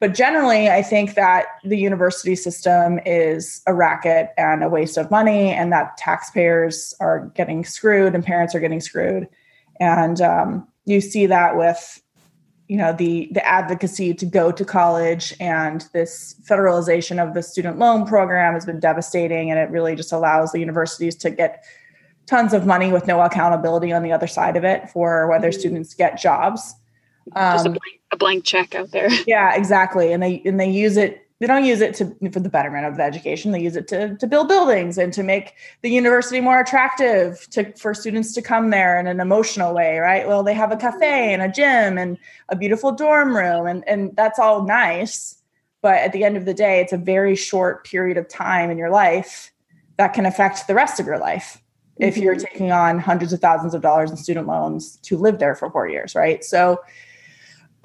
But 0.00 0.14
generally, 0.14 0.68
I 0.68 0.82
think 0.82 1.14
that 1.14 1.46
the 1.64 1.78
university 1.78 2.34
system 2.34 2.98
is 3.06 3.62
a 3.66 3.72
racket 3.72 4.30
and 4.36 4.62
a 4.62 4.68
waste 4.68 4.98
of 4.98 5.10
money, 5.10 5.50
and 5.50 5.72
that 5.72 5.96
taxpayers 5.96 6.94
are 7.00 7.30
getting 7.34 7.64
screwed 7.64 8.14
and 8.14 8.22
parents 8.22 8.54
are 8.54 8.60
getting 8.60 8.80
screwed. 8.80 9.28
And 9.80 10.20
um, 10.20 10.68
you 10.84 11.00
see 11.00 11.26
that 11.26 11.56
with 11.56 12.02
you 12.68 12.76
know 12.76 12.92
the 12.92 13.28
the 13.32 13.46
advocacy 13.46 14.14
to 14.14 14.24
go 14.24 14.50
to 14.50 14.64
college 14.64 15.34
and 15.38 15.86
this 15.92 16.34
federalization 16.48 17.22
of 17.22 17.34
the 17.34 17.42
student 17.42 17.78
loan 17.78 18.06
program 18.06 18.54
has 18.54 18.64
been 18.64 18.80
devastating 18.80 19.50
and 19.50 19.58
it 19.58 19.70
really 19.70 19.94
just 19.94 20.12
allows 20.12 20.52
the 20.52 20.60
universities 20.60 21.14
to 21.14 21.30
get 21.30 21.64
tons 22.26 22.54
of 22.54 22.66
money 22.66 22.90
with 22.90 23.06
no 23.06 23.20
accountability 23.20 23.92
on 23.92 24.02
the 24.02 24.12
other 24.12 24.26
side 24.26 24.56
of 24.56 24.64
it 24.64 24.88
for 24.88 25.28
whether 25.28 25.50
mm-hmm. 25.50 25.60
students 25.60 25.94
get 25.94 26.18
jobs. 26.18 26.74
Um, 27.36 27.54
just 27.54 27.66
a 27.66 27.68
um, 27.68 27.72
blank, 27.72 28.00
a 28.12 28.16
blank 28.16 28.44
check 28.44 28.74
out 28.74 28.90
there. 28.92 29.08
Yeah 29.26 29.54
exactly. 29.54 30.12
And 30.12 30.22
they 30.22 30.42
and 30.44 30.58
they 30.58 30.70
use 30.70 30.96
it 30.96 31.23
they 31.40 31.46
don't 31.46 31.64
use 31.64 31.80
it 31.80 31.94
to 31.94 32.30
for 32.30 32.40
the 32.40 32.48
betterment 32.48 32.86
of 32.86 32.96
the 32.96 33.02
education 33.02 33.52
they 33.52 33.60
use 33.60 33.76
it 33.76 33.88
to 33.88 34.16
to 34.16 34.26
build 34.26 34.48
buildings 34.48 34.98
and 34.98 35.12
to 35.12 35.22
make 35.22 35.54
the 35.82 35.90
university 35.90 36.40
more 36.40 36.60
attractive 36.60 37.46
to 37.50 37.72
for 37.76 37.92
students 37.92 38.32
to 38.32 38.42
come 38.42 38.70
there 38.70 38.98
in 38.98 39.06
an 39.06 39.20
emotional 39.20 39.74
way 39.74 39.98
right 39.98 40.26
well 40.26 40.42
they 40.42 40.54
have 40.54 40.72
a 40.72 40.76
cafe 40.76 41.32
and 41.32 41.42
a 41.42 41.48
gym 41.48 41.98
and 41.98 42.18
a 42.48 42.56
beautiful 42.56 42.92
dorm 42.92 43.36
room 43.36 43.66
and 43.66 43.86
and 43.88 44.14
that's 44.16 44.38
all 44.38 44.64
nice 44.64 45.38
but 45.82 45.96
at 45.96 46.12
the 46.12 46.24
end 46.24 46.36
of 46.36 46.44
the 46.44 46.54
day 46.54 46.80
it's 46.80 46.92
a 46.92 46.98
very 46.98 47.36
short 47.36 47.84
period 47.84 48.16
of 48.16 48.28
time 48.28 48.70
in 48.70 48.78
your 48.78 48.90
life 48.90 49.52
that 49.96 50.14
can 50.14 50.26
affect 50.26 50.66
the 50.66 50.74
rest 50.74 51.00
of 51.00 51.06
your 51.06 51.18
life 51.18 51.60
mm-hmm. 52.00 52.04
if 52.04 52.16
you're 52.16 52.36
mm-hmm. 52.36 52.44
taking 52.44 52.72
on 52.72 52.98
hundreds 52.98 53.32
of 53.32 53.40
thousands 53.40 53.74
of 53.74 53.82
dollars 53.82 54.10
in 54.10 54.16
student 54.16 54.46
loans 54.46 54.96
to 55.02 55.16
live 55.16 55.38
there 55.40 55.54
for 55.54 55.70
4 55.70 55.88
years 55.88 56.14
right 56.14 56.44
so 56.44 56.80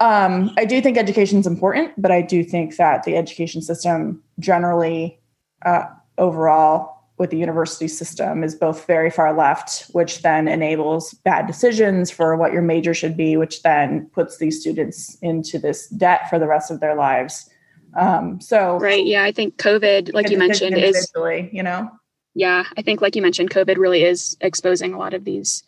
um, 0.00 0.50
I 0.56 0.64
do 0.64 0.80
think 0.80 0.96
education 0.96 1.38
is 1.38 1.46
important, 1.46 1.92
but 1.98 2.10
I 2.10 2.22
do 2.22 2.42
think 2.42 2.76
that 2.76 3.04
the 3.04 3.16
education 3.16 3.60
system 3.60 4.22
generally, 4.38 5.20
uh, 5.64 5.84
overall, 6.16 6.96
with 7.18 7.28
the 7.28 7.36
university 7.36 7.86
system, 7.86 8.42
is 8.42 8.54
both 8.54 8.86
very 8.86 9.10
far 9.10 9.36
left, 9.36 9.90
which 9.92 10.22
then 10.22 10.48
enables 10.48 11.12
bad 11.12 11.46
decisions 11.46 12.10
for 12.10 12.34
what 12.34 12.50
your 12.50 12.62
major 12.62 12.94
should 12.94 13.14
be, 13.14 13.36
which 13.36 13.62
then 13.62 14.08
puts 14.14 14.38
these 14.38 14.58
students 14.58 15.18
into 15.20 15.58
this 15.58 15.88
debt 15.88 16.30
for 16.30 16.38
the 16.38 16.46
rest 16.46 16.70
of 16.70 16.80
their 16.80 16.94
lives. 16.94 17.50
Um, 17.94 18.40
so, 18.40 18.78
right, 18.78 19.04
yeah, 19.04 19.24
I 19.24 19.32
think 19.32 19.58
COVID, 19.58 20.14
like 20.14 20.30
you 20.30 20.38
mentioned, 20.38 20.78
is 20.78 21.12
you 21.52 21.62
know, 21.62 21.90
yeah, 22.34 22.64
I 22.74 22.80
think 22.80 23.02
like 23.02 23.16
you 23.16 23.22
mentioned, 23.22 23.50
COVID 23.50 23.76
really 23.76 24.02
is 24.02 24.34
exposing 24.40 24.94
a 24.94 24.98
lot 24.98 25.12
of 25.12 25.24
these 25.24 25.62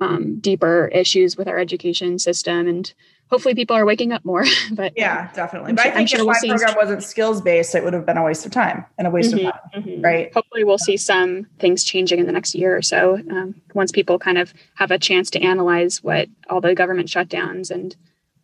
um, 0.00 0.38
deeper 0.38 0.88
issues 0.92 1.36
with 1.36 1.48
our 1.48 1.58
education 1.58 2.20
system 2.20 2.68
and 2.68 2.92
hopefully 3.32 3.54
people 3.54 3.74
are 3.74 3.86
waking 3.86 4.12
up 4.12 4.22
more. 4.26 4.44
but 4.72 4.92
yeah, 4.94 5.32
definitely. 5.32 5.70
I'm 5.70 5.76
but 5.76 5.82
sure, 5.82 5.92
I 5.92 5.94
think 5.94 6.08
sure 6.10 6.20
if 6.20 6.26
we'll 6.26 6.34
my 6.34 6.58
program 6.58 6.76
wasn't 6.76 7.02
skills 7.02 7.40
based, 7.40 7.74
it 7.74 7.82
would 7.82 7.94
have 7.94 8.04
been 8.04 8.18
a 8.18 8.22
waste 8.22 8.44
of 8.44 8.52
time 8.52 8.84
and 8.98 9.06
a 9.06 9.10
waste 9.10 9.34
mm-hmm, 9.34 9.46
of 9.46 9.54
money, 9.74 9.92
mm-hmm. 9.92 10.04
right? 10.04 10.34
Hopefully, 10.34 10.64
we'll 10.64 10.78
see 10.78 10.98
some 10.98 11.46
things 11.58 11.82
changing 11.82 12.18
in 12.18 12.26
the 12.26 12.32
next 12.32 12.54
year 12.54 12.76
or 12.76 12.82
so 12.82 13.14
um, 13.30 13.54
once 13.74 13.90
people 13.90 14.18
kind 14.18 14.36
of 14.36 14.52
have 14.74 14.90
a 14.90 14.98
chance 14.98 15.30
to 15.30 15.40
analyze 15.40 16.02
what 16.02 16.28
all 16.50 16.60
the 16.60 16.74
government 16.74 17.08
shutdowns 17.08 17.70
and 17.70 17.96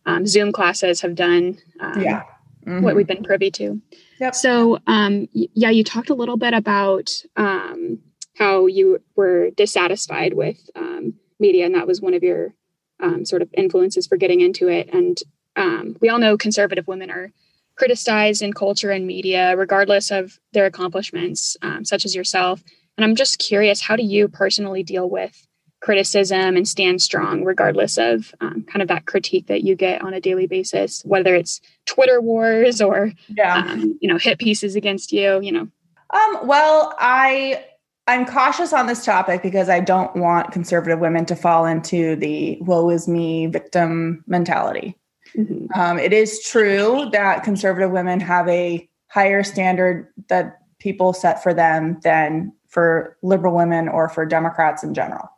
um, 0.07 0.25
Zoom 0.25 0.51
classes 0.51 1.01
have 1.01 1.13
done. 1.13 1.59
Um, 1.79 2.01
yeah. 2.01 2.23
Mm-hmm. 2.65 2.83
What 2.83 2.95
we've 2.95 3.07
been 3.07 3.23
privy 3.23 3.51
to. 3.51 3.81
Yep. 4.19 4.35
So, 4.35 4.79
um, 4.85 5.29
yeah, 5.31 5.69
you 5.69 5.83
talked 5.83 6.09
a 6.09 6.13
little 6.13 6.35
bit 6.35 6.53
about 6.53 7.09
um, 7.37 7.99
how 8.37 8.65
you 8.65 9.01
were 9.15 9.51
dissatisfied 9.51 10.33
with 10.33 10.57
um, 10.75 11.13
media, 11.39 11.65
and 11.65 11.75
that 11.75 11.87
was 11.87 12.01
one 12.01 12.13
of 12.13 12.21
your 12.21 12.53
um, 12.99 13.25
sort 13.25 13.41
of 13.41 13.49
influences 13.53 14.07
for 14.07 14.17
getting 14.17 14.41
into 14.41 14.67
it. 14.67 14.89
And 14.93 15.17
um, 15.55 15.97
we 16.01 16.09
all 16.09 16.19
know 16.19 16.37
conservative 16.37 16.87
women 16.87 17.09
are 17.09 17.31
criticized 17.75 18.41
in 18.41 18.53
culture 18.53 18.91
and 18.91 19.07
media, 19.07 19.55
regardless 19.55 20.11
of 20.11 20.39
their 20.51 20.65
accomplishments, 20.65 21.55
um, 21.61 21.85
such 21.85 22.05
as 22.05 22.15
yourself. 22.15 22.61
And 22.97 23.05
I'm 23.05 23.15
just 23.15 23.39
curious, 23.39 23.81
how 23.81 23.95
do 23.95 24.03
you 24.03 24.27
personally 24.27 24.83
deal 24.83 25.09
with 25.09 25.47
criticism 25.81 26.57
and 26.57 26.67
stand 26.67 27.01
strong, 27.01 27.45
regardless 27.45 27.97
of 27.97 28.33
um, 28.41 28.63
kind 28.63 28.81
of 28.81 28.89
that 28.89 29.05
critique 29.05 29.47
that 29.47 29.63
you 29.63 29.75
get 29.75 30.01
on 30.01 30.13
a 30.13 30.19
daily 30.19 30.45
basis, 30.45 31.01
whether 31.05 31.35
it's 31.35 31.61
Twitter 31.85 32.19
wars 32.19 32.81
or 32.81 33.13
yeah. 33.29 33.63
Um, 33.65 33.97
you 34.01 34.09
know 34.09 34.17
hit 34.17 34.39
pieces 34.39 34.75
against 34.75 35.11
you, 35.13 35.39
you 35.41 35.51
know? 35.51 35.67
Um, 36.11 36.47
well, 36.47 36.93
I 36.99 37.63
I'm 38.09 38.25
cautious 38.25 38.73
on 38.73 38.87
this 38.87 39.05
topic 39.05 39.43
because 39.43 39.69
I 39.69 39.81
don't 39.81 40.15
want 40.15 40.51
conservative 40.51 40.97
women 40.97 41.27
to 41.27 41.35
fall 41.35 41.67
into 41.67 42.15
the 42.15 42.57
woe 42.61 42.89
is 42.89 43.07
me 43.07 43.45
victim 43.45 44.23
mentality. 44.25 44.97
Mm-hmm. 45.37 45.79
Um, 45.79 45.99
it 45.99 46.11
is 46.11 46.43
true 46.43 47.07
that 47.11 47.43
conservative 47.43 47.91
women 47.91 48.19
have 48.19 48.47
a 48.47 48.89
higher 49.09 49.43
standard 49.43 50.07
that 50.27 50.57
people 50.79 51.13
set 51.13 51.43
for 51.43 51.53
them 51.53 51.99
than 52.01 52.51
for 52.67 53.15
liberal 53.21 53.55
women 53.55 53.87
or 53.87 54.09
for 54.09 54.25
Democrats 54.25 54.83
in 54.83 54.95
general. 54.95 55.29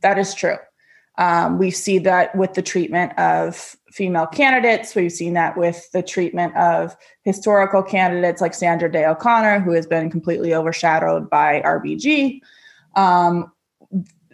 That 0.00 0.18
is 0.18 0.34
true. 0.34 0.56
Um, 1.18 1.58
we 1.58 1.70
see 1.70 1.98
that 1.98 2.34
with 2.36 2.54
the 2.54 2.62
treatment 2.62 3.18
of 3.18 3.76
female 3.90 4.26
candidates. 4.26 4.94
We've 4.94 5.10
seen 5.10 5.32
that 5.34 5.56
with 5.56 5.90
the 5.92 6.02
treatment 6.02 6.54
of 6.56 6.94
historical 7.22 7.82
candidates 7.82 8.42
like 8.42 8.52
Sandra 8.52 8.92
Day 8.92 9.06
O'Connor, 9.06 9.60
who 9.60 9.72
has 9.72 9.86
been 9.86 10.10
completely 10.10 10.52
overshadowed 10.52 11.30
by 11.30 11.62
RBG. 11.62 12.40
Um, 12.94 13.50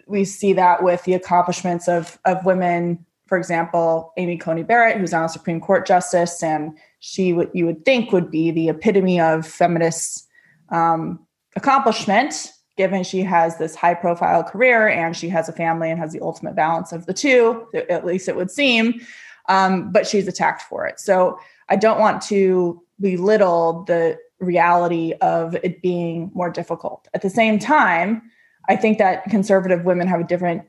we 0.08 0.24
see 0.24 0.52
that 0.54 0.82
with 0.82 1.04
the 1.04 1.14
accomplishments 1.14 1.88
of, 1.88 2.18
of 2.24 2.44
women, 2.44 3.04
for 3.26 3.38
example, 3.38 4.12
Amy 4.16 4.36
Coney 4.36 4.64
Barrett, 4.64 4.98
who's 4.98 5.12
now 5.12 5.24
a 5.24 5.28
Supreme 5.28 5.60
Court 5.60 5.86
justice, 5.86 6.42
and 6.42 6.76
she 6.98 7.32
would 7.32 7.50
you 7.54 7.64
would 7.66 7.84
think 7.84 8.12
would 8.12 8.30
be 8.30 8.50
the 8.50 8.68
epitome 8.68 9.20
of 9.20 9.46
feminist 9.46 10.28
um, 10.70 11.24
accomplishment 11.56 12.52
given 12.82 13.04
she 13.04 13.22
has 13.22 13.58
this 13.58 13.76
high 13.76 13.94
profile 13.94 14.42
career 14.42 14.88
and 14.88 15.16
she 15.16 15.28
has 15.28 15.48
a 15.48 15.52
family 15.52 15.88
and 15.88 16.00
has 16.00 16.12
the 16.12 16.20
ultimate 16.20 16.56
balance 16.56 16.90
of 16.90 17.06
the 17.06 17.14
two, 17.14 17.68
at 17.88 18.04
least 18.04 18.28
it 18.28 18.34
would 18.34 18.50
seem. 18.50 19.00
Um, 19.48 19.92
but 19.92 20.04
she's 20.04 20.26
attacked 20.26 20.62
for 20.62 20.84
it. 20.84 20.98
So 20.98 21.38
I 21.68 21.76
don't 21.76 22.00
want 22.00 22.22
to 22.22 22.82
belittle 23.00 23.84
the 23.84 24.18
reality 24.40 25.12
of 25.20 25.54
it 25.62 25.80
being 25.80 26.32
more 26.34 26.50
difficult. 26.50 27.06
At 27.14 27.22
the 27.22 27.30
same 27.30 27.60
time, 27.60 28.20
I 28.68 28.74
think 28.74 28.98
that 28.98 29.22
conservative 29.26 29.84
women 29.84 30.08
have 30.08 30.20
a 30.20 30.24
different 30.24 30.62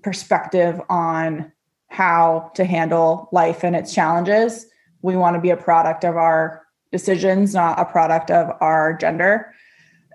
perspective 0.00 0.80
on 0.88 1.52
how 1.88 2.52
to 2.54 2.64
handle 2.64 3.28
life 3.32 3.64
and 3.64 3.76
its 3.76 3.92
challenges. 3.92 4.64
We 5.02 5.14
want 5.14 5.34
to 5.36 5.42
be 5.42 5.50
a 5.50 5.58
product 5.58 6.04
of 6.04 6.16
our 6.16 6.62
decisions, 6.90 7.52
not 7.52 7.78
a 7.78 7.84
product 7.84 8.30
of 8.30 8.50
our 8.62 8.94
gender 8.94 9.52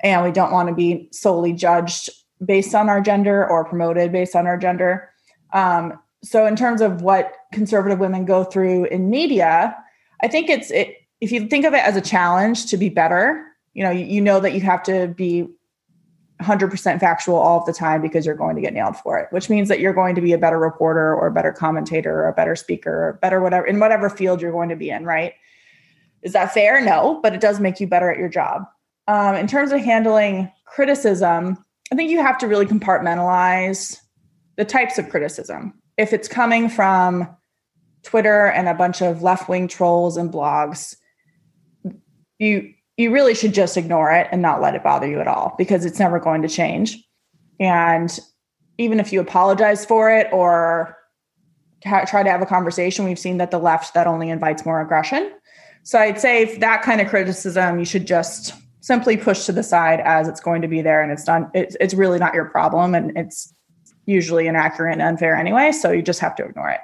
and 0.06 0.24
we 0.24 0.32
don't 0.32 0.52
want 0.52 0.70
to 0.70 0.76
be 0.76 1.10
solely 1.12 1.52
judged 1.52 2.12
based 2.46 2.76
on 2.76 2.90
our 2.90 3.02
gender 3.02 3.46
or 3.50 3.66
promoted 3.66 4.12
based 4.12 4.36
on 4.36 4.46
our 4.46 4.56
gender. 4.56 5.10
Um, 5.52 6.00
so, 6.24 6.46
in 6.46 6.56
terms 6.56 6.80
of 6.80 7.02
what 7.02 7.34
conservative 7.52 8.00
women 8.00 8.24
go 8.24 8.44
through 8.44 8.86
in 8.86 9.10
media, 9.10 9.76
I 10.22 10.28
think 10.28 10.50
it's 10.50 10.70
it, 10.70 10.96
if 11.22 11.32
you 11.32 11.48
think 11.48 11.66
of 11.66 11.74
it 11.74 11.84
as 11.84 11.96
a 11.96 12.02
challenge 12.02 12.68
to 12.68 12.78
be 12.78 12.88
better. 12.88 13.44
You 13.74 13.84
know, 13.84 13.92
you, 13.92 14.06
you 14.06 14.22
know 14.22 14.40
that 14.40 14.54
you 14.54 14.62
have 14.62 14.84
to 14.84 15.08
be 15.08 15.48
100% 16.42 17.00
factual 17.00 17.36
all 17.36 17.60
of 17.60 17.66
the 17.66 17.74
time 17.74 18.02
because 18.02 18.26
you're 18.26 18.36
going 18.36 18.56
to 18.56 18.62
get 18.62 18.74
nailed 18.74 18.96
for 18.98 19.18
it, 19.18 19.28
which 19.32 19.50
means 19.50 19.68
that 19.68 19.80
you're 19.80 19.94
going 19.94 20.16
to 20.16 20.22
be 20.22 20.32
a 20.32 20.38
better 20.38 20.60
reporter 20.60 21.14
or 21.14 21.28
a 21.28 21.32
better 21.32 21.52
commentator 21.52 22.22
or 22.22 22.28
a 22.28 22.34
better 22.34 22.56
speaker 22.56 23.10
or 23.10 23.14
better 23.22 23.42
whatever 23.42 23.66
in 23.66 23.80
whatever 23.80 24.10
field 24.10 24.42
you're 24.42 24.52
going 24.52 24.70
to 24.70 24.76
be 24.78 24.90
in, 24.90 25.04
right? 25.04 25.34
Is 26.22 26.34
that 26.34 26.54
fair? 26.54 26.80
No, 26.80 27.20
but 27.22 27.34
it 27.34 27.42
does 27.42 27.60
make 27.60 27.82
you 27.82 27.88
better 27.88 28.10
at 28.10 28.18
your 28.18 28.30
job. 28.30 28.64
Um, 29.08 29.36
in 29.36 29.48
terms 29.48 29.72
of 29.72 29.82
handling 29.82 30.52
criticism, 30.66 31.64
I 31.92 31.96
think 31.96 32.10
you 32.10 32.22
have 32.22 32.38
to 32.40 32.48
really 32.48 32.66
compartmentalize 32.66 33.98
the 34.58 34.66
types 34.66 34.98
of 34.98 35.10
criticism. 35.10 35.74
If 35.98 36.14
it's 36.14 36.28
coming 36.28 36.70
from 36.70 37.28
Twitter 38.04 38.48
and 38.48 38.68
a 38.68 38.74
bunch 38.74 39.02
of 39.02 39.22
left-wing 39.22 39.68
trolls 39.68 40.18
and 40.18 40.32
blogs, 40.32 40.96
you 42.40 42.74
you 42.98 43.12
really 43.12 43.36
should 43.36 43.54
just 43.54 43.76
ignore 43.76 44.12
it 44.12 44.28
and 44.32 44.42
not 44.42 44.62
let 44.62 44.74
it 44.74 44.84
bother 44.84 45.08
you 45.08 45.20
at 45.20 45.28
all 45.28 45.54
because 45.58 45.84
it's 45.84 46.00
never 46.00 46.18
going 46.18 46.42
to 46.42 46.48
change. 46.48 46.98
And 47.60 48.18
even 48.78 49.02
if 49.02 49.12
you 49.12 49.20
apologize 49.20 49.84
for 49.86 50.10
it 50.10 50.32
or 50.32 50.98
try 51.82 52.24
to 52.24 52.32
have 52.32 52.42
a 52.42 52.46
conversation, 52.46 53.04
we've 53.04 53.20
seen 53.20 53.38
that 53.38 53.52
the 53.52 53.60
left 53.60 53.94
that 53.94 54.08
only 54.08 54.30
invites 54.30 54.66
more 54.66 54.80
aggression. 54.80 55.32
So 55.84 56.00
I'd 56.00 56.20
say 56.20 56.58
that 56.58 56.84
kind 56.84 57.02
of 57.02 57.10
criticism 57.10 57.80
you 57.80 57.86
should 57.86 58.08
just 58.08 58.54
simply 58.86 59.18
push 59.18 59.46
to 59.46 59.52
the 59.52 59.64
side 59.64 60.00
as 60.02 60.28
it's 60.28 60.40
going 60.40 60.62
to 60.62 60.68
be 60.68 60.80
there 60.80 61.02
and 61.02 61.12
it's 61.12 61.24
done 61.24 61.50
it's, 61.56 61.76
it's 61.80 61.96
really 61.96 62.20
not 62.20 62.36
your 62.36 62.46
problem 62.46 62.94
and 62.94 63.18
it's 63.18 63.52
usually 64.06 64.46
inaccurate 64.46 64.92
and 64.92 65.02
unfair 65.02 65.36
anyway 65.36 65.72
so 65.72 65.92
you 65.92 66.04
just 66.04 66.20
have 66.20 66.36
to 66.36 66.46
ignore 66.46 66.70
it. 66.70 66.82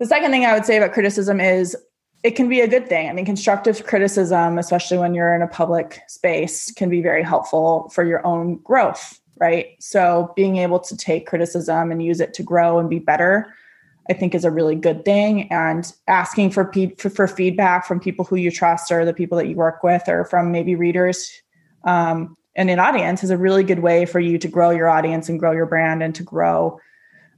The 0.00 0.06
second 0.06 0.32
thing 0.32 0.44
i 0.44 0.52
would 0.52 0.66
say 0.66 0.76
about 0.76 0.92
criticism 0.92 1.40
is 1.40 1.76
it 2.24 2.32
can 2.32 2.48
be 2.48 2.60
a 2.60 2.66
good 2.66 2.88
thing. 2.88 3.08
I 3.08 3.12
mean 3.12 3.24
constructive 3.24 3.86
criticism 3.86 4.58
especially 4.58 4.98
when 4.98 5.14
you're 5.14 5.32
in 5.32 5.42
a 5.42 5.46
public 5.46 6.00
space 6.08 6.72
can 6.72 6.90
be 6.90 7.02
very 7.02 7.22
helpful 7.22 7.88
for 7.94 8.02
your 8.04 8.26
own 8.26 8.56
growth 8.64 9.20
right? 9.38 9.76
So 9.78 10.32
being 10.34 10.56
able 10.56 10.80
to 10.80 10.96
take 10.96 11.26
criticism 11.26 11.92
and 11.92 12.02
use 12.02 12.20
it 12.20 12.34
to 12.34 12.42
grow 12.42 12.80
and 12.80 12.90
be 12.90 12.98
better 12.98 13.54
I 14.08 14.12
think 14.12 14.34
is 14.34 14.44
a 14.44 14.50
really 14.50 14.76
good 14.76 15.04
thing. 15.04 15.50
And 15.50 15.92
asking 16.06 16.50
for, 16.50 16.64
pe- 16.64 16.94
for, 16.94 17.26
feedback 17.26 17.86
from 17.86 18.00
people 18.00 18.24
who 18.24 18.36
you 18.36 18.50
trust 18.50 18.92
or 18.92 19.04
the 19.04 19.14
people 19.14 19.36
that 19.38 19.48
you 19.48 19.56
work 19.56 19.82
with 19.82 20.08
or 20.08 20.24
from 20.24 20.52
maybe 20.52 20.74
readers 20.74 21.42
um, 21.86 22.36
and 22.56 22.70
an 22.70 22.78
audience 22.78 23.22
is 23.22 23.30
a 23.30 23.36
really 23.36 23.62
good 23.62 23.78
way 23.80 24.04
for 24.06 24.18
you 24.18 24.38
to 24.38 24.48
grow 24.48 24.70
your 24.70 24.88
audience 24.88 25.28
and 25.28 25.38
grow 25.38 25.52
your 25.52 25.66
brand 25.66 26.02
and 26.02 26.14
to 26.14 26.22
grow 26.22 26.80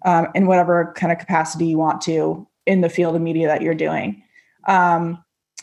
um, 0.05 0.29
in 0.35 0.47
whatever 0.47 0.93
kind 0.97 1.13
of 1.13 1.19
capacity 1.19 1.67
you 1.67 1.79
want 1.79 2.01
to 2.03 2.47
in 2.67 2.81
the 2.81 2.89
field 2.89 3.17
of 3.17 3.21
media 3.21 3.47
that 3.47 3.61
you're 3.61 3.75
doing. 3.75 4.23
Um, 4.67 5.23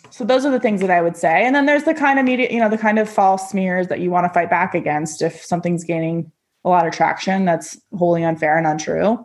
so 0.09 0.23
those 0.23 0.45
are 0.45 0.51
the 0.51 0.59
things 0.59 0.81
that 0.81 0.91
I 0.91 1.01
would 1.01 1.17
say. 1.17 1.45
And 1.45 1.55
then 1.55 1.65
there's 1.65 1.83
the 1.83 1.93
kind 1.93 2.19
of 2.19 2.25
media, 2.25 2.49
you 2.51 2.59
know, 2.59 2.69
the 2.69 2.77
kind 2.77 2.99
of 2.99 3.09
false 3.09 3.49
smears 3.49 3.87
that 3.87 4.01
you 4.01 4.11
want 4.11 4.25
to 4.25 4.33
fight 4.33 4.49
back 4.49 4.75
against 4.75 5.21
if 5.21 5.43
something's 5.43 5.83
gaining 5.83 6.31
a 6.63 6.69
lot 6.69 6.85
of 6.85 6.93
traction 6.93 7.45
that's 7.45 7.79
wholly 7.93 8.23
unfair 8.23 8.57
and 8.57 8.67
untrue 8.67 9.23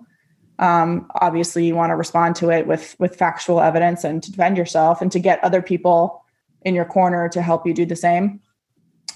um, 0.60 1.10
obviously 1.20 1.66
you 1.66 1.74
want 1.74 1.90
to 1.90 1.96
respond 1.96 2.36
to 2.36 2.50
it 2.50 2.66
with 2.66 2.94
with 2.98 3.16
factual 3.16 3.60
evidence 3.60 4.04
and 4.04 4.22
to 4.22 4.30
defend 4.30 4.56
yourself 4.56 5.02
and 5.02 5.10
to 5.12 5.18
get 5.18 5.42
other 5.42 5.60
people 5.62 6.24
in 6.62 6.74
your 6.74 6.84
corner 6.84 7.28
to 7.30 7.42
help 7.42 7.66
you 7.66 7.74
do 7.74 7.84
the 7.84 7.96
same. 7.96 8.40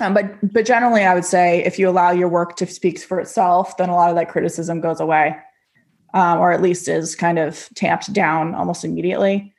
Um, 0.01 0.13
but 0.13 0.53
but 0.53 0.67
generally 0.67 1.05
i 1.05 1.15
would 1.15 1.25
say 1.25 1.65
if 1.65 1.79
you 1.79 1.89
allow 1.89 2.11
your 2.11 2.29
work 2.29 2.57
to 2.57 2.67
speak 2.67 2.99
for 2.99 3.21
itself 3.21 3.77
then 3.77 3.91
a 3.91 3.95
lot 3.95 4.11
of 4.11 4.17
that 4.17 4.29
criticism 4.29 4.81
goes 4.81 4.99
away 4.99 5.37
um, 6.15 6.41
or 6.41 6.51
at 6.51 6.61
least 6.61 6.89
is 6.89 7.15
kind 7.15 7.39
of 7.39 7.69
tamped 7.77 8.13
down 8.13 8.57
almost 8.57 8.85
immediately. 8.85 9.55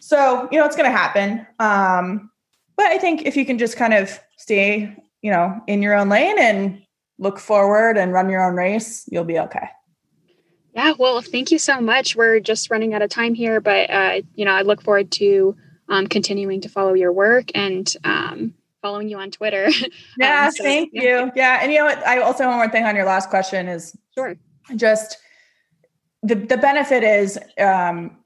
So 0.00 0.48
you 0.50 0.58
know 0.58 0.66
it's 0.66 0.74
going 0.74 0.90
to 0.90 0.96
happen. 0.96 1.46
Um, 1.60 2.30
but 2.76 2.86
i 2.86 2.98
think 2.98 3.22
if 3.22 3.36
you 3.36 3.44
can 3.44 3.58
just 3.58 3.76
kind 3.76 3.94
of 3.94 4.18
stay 4.36 4.94
you 5.22 5.30
know 5.30 5.60
in 5.66 5.82
your 5.82 5.94
own 5.94 6.08
lane 6.08 6.38
and 6.38 6.82
look 7.18 7.38
forward 7.38 7.96
and 7.96 8.12
run 8.12 8.28
your 8.28 8.44
own 8.44 8.54
race 8.54 9.04
you'll 9.10 9.24
be 9.24 9.38
okay 9.38 9.68
yeah, 10.74 10.92
well, 10.98 11.22
thank 11.22 11.52
you 11.52 11.58
so 11.58 11.80
much. 11.80 12.16
We're 12.16 12.40
just 12.40 12.70
running 12.70 12.94
out 12.94 13.02
of 13.02 13.08
time 13.08 13.34
here, 13.34 13.60
but 13.60 13.90
uh, 13.90 14.22
you 14.34 14.44
know, 14.44 14.52
I 14.52 14.62
look 14.62 14.82
forward 14.82 15.10
to 15.12 15.56
um, 15.88 16.08
continuing 16.08 16.60
to 16.62 16.68
follow 16.68 16.94
your 16.94 17.12
work 17.12 17.50
and 17.54 17.92
um, 18.02 18.54
following 18.82 19.08
you 19.08 19.18
on 19.18 19.30
Twitter. 19.30 19.68
Yeah, 20.18 20.46
um, 20.46 20.52
so, 20.52 20.64
thank 20.64 20.90
yeah. 20.92 21.02
you. 21.02 21.32
Yeah, 21.34 21.58
and 21.62 21.72
you 21.72 21.78
know 21.78 21.86
what? 21.86 22.04
I 22.06 22.20
also 22.20 22.46
one 22.46 22.56
more 22.56 22.68
thing 22.68 22.84
on 22.84 22.96
your 22.96 23.04
last 23.04 23.30
question 23.30 23.68
is 23.68 23.96
sure. 24.14 24.36
Just 24.76 25.16
the 26.22 26.34
the 26.34 26.56
benefit 26.56 27.02
is, 27.04 27.38
um, 27.58 28.16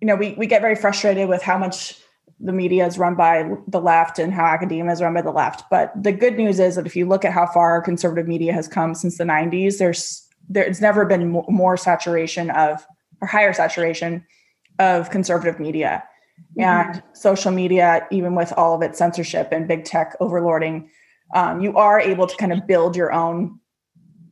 you 0.00 0.06
know, 0.06 0.16
we 0.16 0.34
we 0.34 0.46
get 0.46 0.62
very 0.62 0.74
frustrated 0.74 1.28
with 1.28 1.42
how 1.42 1.58
much 1.58 2.00
the 2.40 2.52
media 2.52 2.86
is 2.86 2.98
run 2.98 3.14
by 3.14 3.50
the 3.66 3.80
left 3.80 4.18
and 4.18 4.32
how 4.32 4.44
academia 4.44 4.92
is 4.92 5.02
run 5.02 5.14
by 5.14 5.22
the 5.22 5.30
left. 5.30 5.64
But 5.70 5.92
the 6.00 6.12
good 6.12 6.36
news 6.36 6.60
is 6.60 6.76
that 6.76 6.86
if 6.86 6.94
you 6.94 7.06
look 7.06 7.24
at 7.24 7.32
how 7.32 7.46
far 7.46 7.82
conservative 7.82 8.28
media 8.28 8.52
has 8.52 8.68
come 8.68 8.94
since 8.94 9.18
the 9.18 9.24
90s, 9.24 9.78
there's 9.78 10.27
there's 10.48 10.80
never 10.80 11.04
been 11.04 11.30
more 11.30 11.76
saturation 11.76 12.50
of 12.50 12.86
or 13.20 13.28
higher 13.28 13.52
saturation 13.52 14.24
of 14.78 15.10
conservative 15.10 15.58
media. 15.60 16.04
Mm-hmm. 16.56 16.90
and 16.92 17.02
social 17.14 17.50
media 17.50 18.06
even 18.12 18.36
with 18.36 18.52
all 18.56 18.74
of 18.74 18.80
its 18.80 18.96
censorship 18.96 19.48
and 19.50 19.66
big 19.66 19.84
tech 19.84 20.16
overlording 20.20 20.88
um, 21.34 21.60
you 21.60 21.76
are 21.76 22.00
able 22.00 22.26
to 22.28 22.36
kind 22.36 22.52
of 22.52 22.66
build 22.66 22.96
your 22.96 23.12
own 23.12 23.58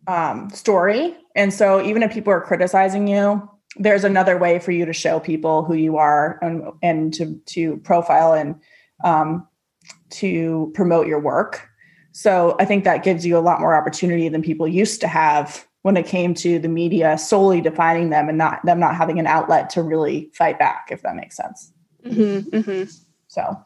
um, 0.07 0.49
story. 0.51 1.17
And 1.35 1.53
so 1.53 1.83
even 1.83 2.03
if 2.03 2.13
people 2.13 2.33
are 2.33 2.41
criticizing 2.41 3.09
you 3.09 3.49
there's 3.79 4.05
another 4.05 4.39
way 4.39 4.59
for 4.59 4.73
you 4.73 4.87
to 4.87 4.93
show 4.93 5.21
people 5.21 5.65
who 5.65 5.75
you 5.75 5.99
are 5.99 6.39
and, 6.41 6.63
and 6.83 7.13
to, 7.13 7.39
to 7.47 7.77
profile 7.79 8.33
and 8.33 8.55
um, 9.05 9.47
to 10.09 10.73
promote 10.75 11.07
your 11.07 11.21
work. 11.21 11.69
So 12.13 12.57
i 12.59 12.65
think 12.65 12.85
that 12.85 13.05
gives 13.05 13.27
you 13.27 13.37
a 13.37 13.41
lot 13.41 13.61
more 13.61 13.77
opportunity 13.77 14.29
than 14.31 14.43
people 14.43 14.67
used 14.67 15.03
to 15.03 15.09
have 15.09 15.66
when 15.87 15.97
it 15.97 16.05
came 16.05 16.35
to 16.35 16.59
the 16.59 16.67
media 16.67 17.17
solely 17.17 17.61
defining 17.61 18.11
them 18.11 18.29
and 18.29 18.37
not 18.37 18.59
them 18.67 18.81
not 18.81 18.97
having 18.97 19.21
an 19.21 19.27
outlet 19.29 19.71
to 19.71 19.81
really 19.85 20.29
fight 20.35 20.59
back, 20.59 20.89
if 20.91 21.01
that 21.03 21.15
makes 21.15 21.37
sense. 21.37 21.73
Mm-hmm, 22.05 22.57
mm-hmm. 22.57 22.91
So, 23.29 23.57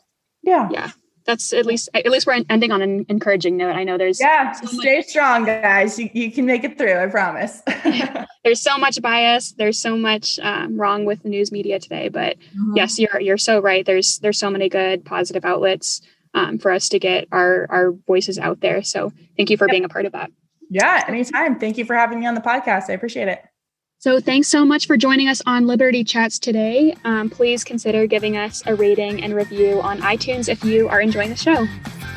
yeah, 0.43 0.69
yeah, 0.71 0.91
that's 1.25 1.55
at 1.55 1.65
least 1.65 1.89
at 1.95 2.05
least 2.05 2.27
we're 2.27 2.45
ending 2.51 2.73
on 2.73 2.83
an 2.83 3.07
encouraging 3.09 3.57
note. 3.57 3.75
I 3.75 3.85
know 3.85 3.97
there's 3.97 4.21
yeah, 4.21 4.53
so 4.53 4.67
stay 4.67 4.99
much- 4.99 5.07
strong, 5.07 5.47
guys. 5.47 5.99
You 5.99 6.11
you 6.13 6.31
can 6.31 6.45
make 6.45 6.63
it 6.63 6.77
through. 6.77 6.93
I 6.93 7.07
promise. 7.07 7.63
there's 8.45 8.61
so 8.61 8.77
much 8.77 9.01
bias. 9.01 9.53
There's 9.53 9.79
so 9.79 9.97
much 9.97 10.39
um, 10.43 10.79
wrong 10.79 11.07
with 11.07 11.23
the 11.23 11.31
news 11.31 11.51
media 11.51 11.81
today. 11.81 12.11
But 12.11 12.37
mm-hmm. 12.39 12.77
yes, 12.77 12.99
you're 12.99 13.19
you're 13.19 13.39
so 13.39 13.61
right. 13.61 13.87
There's 13.87 14.19
there's 14.19 14.39
so 14.39 14.51
many 14.51 14.69
good 14.69 15.07
positive 15.07 15.47
outlets 15.47 16.03
um, 16.35 16.59
for 16.59 16.71
us 16.71 16.91
to 16.91 16.99
get 16.99 17.29
our 17.33 17.67
our 17.71 17.93
voices 17.93 18.39
out 18.39 18.61
there. 18.61 18.83
So 18.83 19.11
thank 19.39 19.49
you 19.49 19.57
for 19.57 19.69
yep. 19.69 19.73
being 19.73 19.85
a 19.87 19.89
part 19.89 20.05
of 20.05 20.13
that. 20.13 20.31
Yeah, 20.71 21.05
anytime. 21.09 21.59
Thank 21.59 21.77
you 21.77 21.85
for 21.85 21.95
having 21.95 22.21
me 22.21 22.27
on 22.27 22.35
the 22.35 22.41
podcast. 22.41 22.89
I 22.89 22.93
appreciate 22.93 23.29
it. 23.29 23.43
So, 23.99 24.19
thanks 24.19 24.49
so 24.49 24.65
much 24.65 24.87
for 24.87 24.97
joining 24.97 25.29
us 25.29 25.43
on 25.45 25.67
Liberty 25.67 26.05
Chats 26.05 26.39
today. 26.39 26.97
Um, 27.05 27.29
please 27.29 27.65
consider 27.65 28.07
giving 28.07 28.37
us 28.37 28.63
a 28.65 28.75
rating 28.75 29.23
and 29.23 29.35
review 29.35 29.83
on 29.83 30.01
iTunes 30.01 30.49
if 30.49 30.65
you 30.65 30.89
are 30.89 31.03
enjoying 31.03 31.29
the 31.29 31.37
show. 31.37 31.67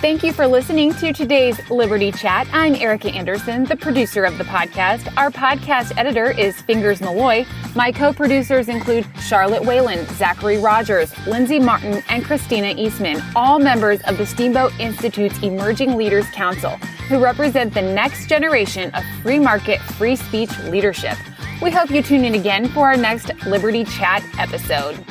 Thank 0.04 0.22
you 0.22 0.34
for 0.34 0.46
listening 0.48 0.94
to 0.96 1.14
today's 1.14 1.58
Liberty 1.72 2.12
Chat. 2.12 2.46
I'm 2.52 2.76
Erica 2.76 3.10
Anderson, 3.10 3.64
the 3.64 3.78
producer 3.78 4.26
of 4.26 4.38
the 4.38 4.44
podcast. 4.44 5.08
Our 5.16 5.32
podcast 5.32 5.98
editor 5.98 6.30
is 6.32 6.62
Fingers 6.62 7.00
Malloy. 7.00 7.46
My 7.74 7.90
co 7.90 8.12
producers 8.12 8.68
include 8.68 9.08
Charlotte 9.22 9.64
Whalen, 9.64 10.06
Zachary 10.16 10.58
Rogers, 10.58 11.14
Lindsay 11.26 11.58
Martin, 11.58 12.04
and 12.10 12.26
Christina 12.26 12.74
Eastman, 12.78 13.24
all 13.34 13.60
members 13.60 14.02
of 14.02 14.18
the 14.18 14.26
Steamboat 14.26 14.78
Institute's 14.78 15.42
Emerging 15.42 15.96
Leaders 15.96 16.30
Council, 16.32 16.72
who 17.08 17.24
represent 17.24 17.74
the 17.74 17.82
next 17.82 18.28
generation 18.28 18.92
of 18.96 19.06
free 19.22 19.40
market, 19.40 19.80
free 19.80 20.18
speech 20.18 20.52
leadership. 20.66 21.18
We 21.62 21.72
hope 21.72 21.92
you 21.92 22.04
tune 22.04 22.26
in 22.26 22.36
again 22.36 22.68
for 22.68 22.88
our 22.88 22.98
next 22.98 23.32
Liberty 23.46 23.86
Chat 23.86 24.22
episode. 24.38 25.02